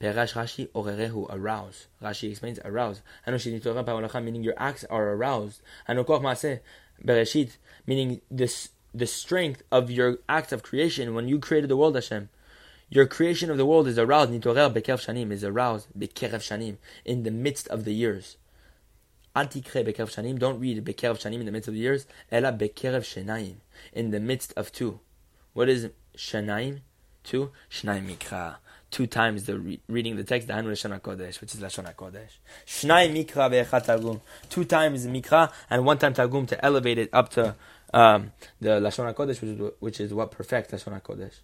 Perash 0.00 0.32
Rashi 0.32 0.68
orerehu, 0.68 1.26
arouse. 1.28 1.86
Rashi 2.02 2.30
explains 2.30 2.58
arouse. 2.64 3.02
meaning 3.26 4.42
your 4.42 4.54
acts 4.56 4.84
are 4.84 5.10
aroused. 5.10 5.60
Hanokoch 5.88 6.22
maseh, 6.22 6.60
bereshit, 7.04 7.56
meaning 7.86 8.22
this 8.30 8.70
the 8.94 9.06
strength 9.06 9.62
of 9.70 9.90
your 9.90 10.18
act 10.28 10.52
of 10.52 10.62
creation 10.62 11.14
when 11.14 11.28
you 11.28 11.38
created 11.38 11.68
the 11.68 11.76
world, 11.76 11.94
Hashem. 11.94 12.28
Your 12.88 13.06
creation 13.06 13.50
of 13.50 13.56
the 13.56 13.66
world 13.66 13.86
is 13.86 13.98
aroused. 13.98 14.32
Nitorer 14.32 14.72
bekev 14.74 15.04
shanim 15.04 15.30
is 15.30 15.44
aroused 15.44 15.88
bekerev 15.96 16.40
shanim 16.40 16.78
in 17.04 17.22
the 17.22 17.30
midst 17.30 17.68
of 17.68 17.84
the 17.84 17.94
years. 17.94 18.36
Antikre 19.36 19.86
bekerev 19.86 20.10
shanim. 20.10 20.38
Don't 20.38 20.58
read 20.58 20.84
bekerev 20.84 21.20
shanim 21.20 21.40
in 21.40 21.46
the 21.46 21.52
midst 21.52 21.68
of 21.68 21.74
the 21.74 21.80
years. 21.80 22.06
Ela 22.32 22.52
bekerev 22.52 23.02
shenaim 23.02 23.56
in 23.92 24.10
the 24.10 24.18
midst 24.18 24.52
of 24.56 24.72
two. 24.72 24.98
What 25.52 25.68
is 25.68 25.90
shenaim? 26.16 26.80
Two. 27.22 27.52
Shnaim 27.70 28.08
mikra 28.08 28.56
two 28.90 29.06
times 29.06 29.44
the 29.44 29.58
re- 29.58 29.80
reading 29.88 30.16
the 30.16 30.24
text, 30.24 30.48
the 30.48 30.54
Lashon 30.54 30.98
HaKodesh, 30.98 31.40
which 31.40 31.54
is 31.54 31.60
Lashon 31.60 31.92
HaKodesh. 31.92 32.38
Shnai 32.66 33.12
Mikra 33.12 33.50
ve'echat 33.50 33.86
Targum. 33.86 34.20
Two 34.48 34.64
times 34.64 35.06
Mikra 35.06 35.52
and 35.68 35.84
one 35.84 35.98
time 35.98 36.14
Targum 36.14 36.46
to 36.46 36.64
elevate 36.64 36.98
it 36.98 37.10
up 37.12 37.30
to 37.30 37.54
um, 37.94 38.32
the 38.60 38.70
Lashon 38.80 39.12
HaKodesh, 39.12 39.40
which 39.40 39.50
is, 39.50 39.72
which 39.80 40.00
is 40.00 40.14
what 40.14 40.30
perfects 40.30 40.72
Lashon 40.72 41.00
HaKodesh. 41.00 41.34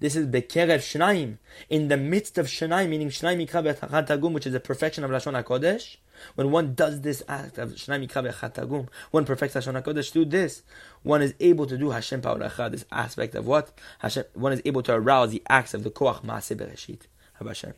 This 0.00 0.16
is 0.16 0.26
Bekerev 0.26 0.78
Shnaim, 0.78 1.38
in 1.70 1.88
the 1.88 1.96
midst 1.96 2.38
of 2.38 2.46
Shnaim, 2.46 2.88
meaning 2.88 3.08
Shnai 3.08 3.36
Mikra 3.36 3.74
ve'echat 3.74 4.06
Targum, 4.06 4.32
which 4.32 4.46
is 4.46 4.52
the 4.52 4.60
perfection 4.60 5.04
of 5.04 5.10
Lashon 5.10 5.42
HaKodesh. 5.42 5.96
When 6.35 6.51
one 6.51 6.75
does 6.75 7.01
this 7.01 7.23
act 7.27 7.57
of 7.57 7.71
Shnai 7.71 8.07
Mikra 8.07 8.31
ve'echat 8.31 8.87
one 9.11 9.25
perfects 9.25 9.55
Lashon 9.55 9.81
HaKodesh 9.81 10.11
through 10.11 10.25
this, 10.25 10.61
one 11.03 11.21
is 11.21 11.33
able 11.39 11.65
to 11.65 11.77
do 11.77 11.89
Hashem 11.89 12.21
Pa'olecha, 12.21 12.71
this 12.71 12.85
aspect 12.91 13.35
of 13.35 13.47
what? 13.47 13.71
Hashem, 13.99 14.25
one 14.33 14.53
is 14.53 14.61
able 14.65 14.83
to 14.83 14.93
arouse 14.93 15.31
the 15.31 15.41
acts 15.49 15.73
of 15.73 15.83
the 15.83 15.89
Koach 15.89 16.23
Maaseh 16.23 16.55
Bereshit. 16.55 17.01
Hashem. 17.43 17.73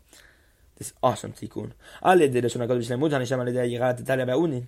This 0.78 0.94
awesome 1.02 1.34
tikkun. 1.34 1.72
על 2.02 2.22
ידי 2.22 2.42
לשון 2.42 2.62
הקודש 2.62 2.88
שלמות 2.88 3.14
הנשם 3.14 3.40
על 3.40 3.48
ידי 3.48 3.60
היראת 3.60 3.98
תתליה 3.98 4.26
באונין. 4.26 4.66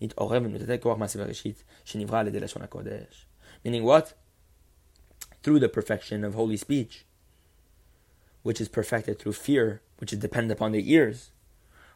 נתעורר 0.00 0.42
ונתתי 0.42 0.80
כוח 0.80 0.98
מעשה 0.98 1.18
בראשית 1.18 1.64
שנברא 1.84 2.20
על 2.20 2.26
ידי 2.26 2.40
לשון 2.40 2.62
הקודש. 2.62 3.26
Meaning 3.64 3.84
what? 3.84 4.12
Through 5.42 5.60
the 5.60 5.68
perfection 5.68 6.24
of 6.24 6.34
holy 6.34 6.56
speech, 6.56 7.04
which 8.42 8.60
is 8.60 8.68
perfected 8.68 9.18
through 9.18 9.32
fear, 9.32 9.80
which 9.98 10.12
is 10.12 10.18
dependent 10.18 10.52
upon 10.52 10.72
the 10.72 10.92
ears, 10.92 11.30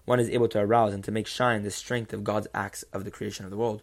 one 0.05 0.19
is 0.19 0.29
able 0.29 0.47
to 0.49 0.59
arouse 0.59 0.93
and 0.93 1.03
to 1.03 1.11
make 1.11 1.27
shine 1.27 1.63
the 1.63 1.71
strength 1.71 2.13
of 2.13 2.23
God's 2.23 2.47
acts 2.53 2.83
of 2.93 3.03
the 3.03 3.11
creation 3.11 3.45
of 3.45 3.51
the 3.51 3.57
world. 3.57 3.81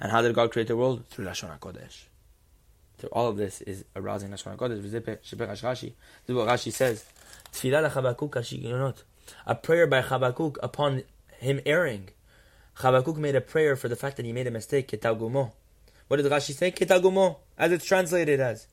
And 0.00 0.10
how 0.10 0.22
did 0.22 0.34
God 0.34 0.50
create 0.50 0.68
the 0.68 0.76
world? 0.76 1.04
Through 1.08 1.26
Lashon 1.26 1.58
HaKodesh. 1.58 2.04
So 3.00 3.08
all 3.12 3.28
of 3.28 3.36
this 3.36 3.60
is 3.62 3.84
arousing 3.94 4.30
Lashon 4.30 4.56
HaKodesh. 4.56 4.82
This 4.82 4.94
is 6.28 6.34
what 6.34 6.48
Rashi 6.48 6.72
says. 6.72 7.04
A 9.46 9.54
prayer 9.54 9.86
by 9.86 10.02
Chabakuk 10.02 10.56
upon 10.62 11.02
him 11.38 11.60
erring. 11.66 12.10
Chabakuk 12.78 13.16
made 13.16 13.34
a 13.36 13.40
prayer 13.40 13.76
for 13.76 13.88
the 13.88 13.96
fact 13.96 14.16
that 14.16 14.26
he 14.26 14.32
made 14.32 14.46
a 14.46 14.50
mistake. 14.50 14.90
What 14.90 16.16
did 16.16 16.26
Rashi 16.26 16.54
say? 16.54 16.72
Ketagumo, 16.72 17.36
as 17.58 17.72
it's 17.72 17.84
translated 17.84 18.40
as. 18.40 18.66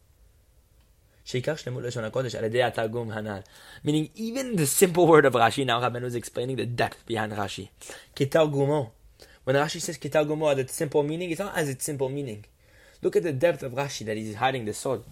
Meaning, 3.84 4.10
even 4.16 4.56
the 4.56 4.66
simple 4.66 5.08
word 5.08 5.26
of 5.26 5.34
Rashi, 5.34 5.66
now 5.66 5.82
Rabbeinu 5.82 6.06
is 6.06 6.16
explaining 6.16 6.56
the 6.56 6.66
depth 6.66 7.06
behind 7.06 7.34
Rashi. 7.34 7.68
Ketal 8.16 8.92
When 9.44 9.58
Rashi 9.58 9.82
says 9.82 9.98
Ketal 9.98 10.26
Gumo 10.26 10.54
as 10.54 10.60
its 10.60 10.74
simple 10.74 11.04
meaning, 11.04 11.32
it's 11.32 11.40
not 11.40 11.58
as 11.58 11.68
its 11.68 11.84
simple 11.84 12.08
meaning. 12.08 12.46
Look 13.02 13.18
at 13.18 13.24
the 13.24 13.34
depth 13.34 13.62
of 13.64 13.74
Rashi 13.74 14.06
that 14.06 14.16
he's 14.16 14.36
hiding 14.36 14.64
the 14.64 14.74
sod. 14.74 15.04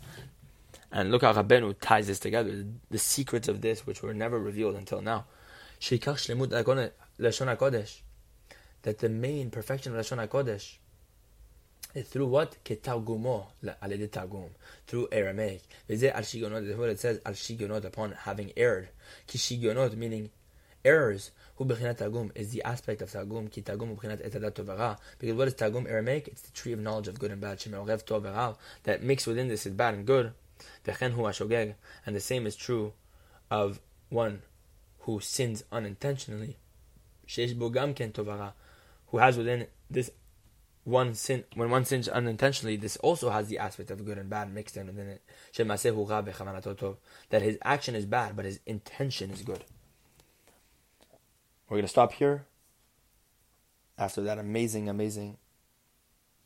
And 0.89 1.11
look 1.11 1.23
how 1.23 1.33
Rabbeinu 1.33 1.75
ties 1.81 2.07
this 2.07 2.19
together. 2.19 2.63
The 2.89 2.97
secrets 2.97 3.49
of 3.49 3.59
this, 3.59 3.85
which 3.85 4.01
were 4.01 4.13
never 4.13 4.39
revealed 4.39 4.75
until 4.75 5.01
now. 5.01 5.25
That 5.89 6.01
that 8.83 8.99
the 8.99 9.09
main 9.09 9.51
perfection 9.51 9.93
of 9.93 10.05
Lashon 10.05 10.25
HaKodesh 10.25 10.77
through 12.03 12.27
what? 12.27 12.63
Ketargumo, 12.63 13.47
alede 13.81 14.11
targum, 14.11 14.49
through 14.85 15.07
Aramaic. 15.11 15.61
V'zeh 15.89 16.13
al 16.13 16.21
shigonot, 16.21 16.77
what 16.77 16.89
it 16.89 16.99
says, 16.99 17.19
al 17.25 17.33
shigonot, 17.33 17.85
upon 17.85 18.11
having 18.11 18.51
erred. 18.57 18.89
Ki 19.27 19.37
shigonot, 19.37 19.95
meaning 19.95 20.29
errors. 20.83 21.31
Hu 21.55 21.65
bechinat 21.65 21.97
targum 21.97 22.31
is 22.35 22.51
the 22.51 22.63
aspect 22.63 23.01
of 23.01 23.09
tagum. 23.09 23.49
Ki 23.49 23.61
targum 23.61 23.89
hu 23.89 23.95
bechinat 23.95 24.29
etadat 24.29 24.51
tovara. 24.51 24.97
Because 25.19 25.35
what 25.35 25.47
is 25.47 25.55
tagum 25.55 25.89
Aramaic? 25.89 26.27
It's 26.27 26.41
the 26.41 26.51
tree 26.51 26.73
of 26.73 26.79
knowledge 26.79 27.07
of 27.07 27.17
good 27.17 27.31
and 27.31 27.41
bad. 27.41 27.59
Shemerorev 27.59 28.03
tovara. 28.03 28.57
That 28.83 29.03
mixed 29.03 29.27
within 29.27 29.47
this 29.47 29.65
is 29.65 29.73
bad 29.73 29.93
and 29.93 30.05
good. 30.05 30.33
V'chen 30.85 31.11
hu 31.11 31.21
ashogeg. 31.21 31.75
And 32.05 32.15
the 32.15 32.19
same 32.19 32.45
is 32.45 32.55
true 32.55 32.93
of 33.49 33.79
one 34.09 34.41
who 34.99 35.19
sins 35.19 35.63
unintentionally. 35.71 36.57
Sheish 37.27 37.57
bo 37.57 37.69
gam 37.69 37.93
ken 37.93 38.11
tovara 38.11 38.53
who 39.07 39.17
has 39.19 39.37
within 39.37 39.67
this 39.89 40.11
one 40.85 41.15
sin, 41.15 41.43
when 41.55 41.69
one 41.71 41.83
sins 41.83 42.07
unintentionally, 42.07 42.77
this 42.77 42.95
also 42.97 43.31
has 43.31 43.47
the 43.47 43.57
aspect 43.57 43.91
of 43.91 44.05
good 44.05 44.19
and 44.19 44.29
bad 44.29 44.53
mixed 44.53 44.77
in 44.77 44.87
within 44.87 45.07
it. 45.07 45.21
That 47.29 47.41
his 47.41 47.57
action 47.63 47.95
is 47.95 48.05
bad, 48.05 48.35
but 48.35 48.45
his 48.45 48.59
intention 48.65 49.31
is 49.31 49.41
good. 49.41 49.65
We're 51.67 51.77
going 51.77 51.85
to 51.85 51.89
stop 51.89 52.13
here. 52.13 52.45
After 53.97 54.21
that 54.21 54.37
amazing, 54.37 54.87
amazing 54.87 55.37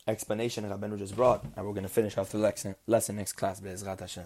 explanation 0.08 0.64
Rabbeinu 0.64 0.98
just 0.98 1.16
brought, 1.16 1.44
and 1.44 1.66
we're 1.66 1.74
going 1.74 1.82
to 1.82 1.88
finish 1.88 2.16
off 2.16 2.30
the 2.30 2.38
lesson, 2.38 2.76
lesson 2.86 3.16
next 3.16 3.34
class, 3.34 3.60
Hashem. 3.60 4.24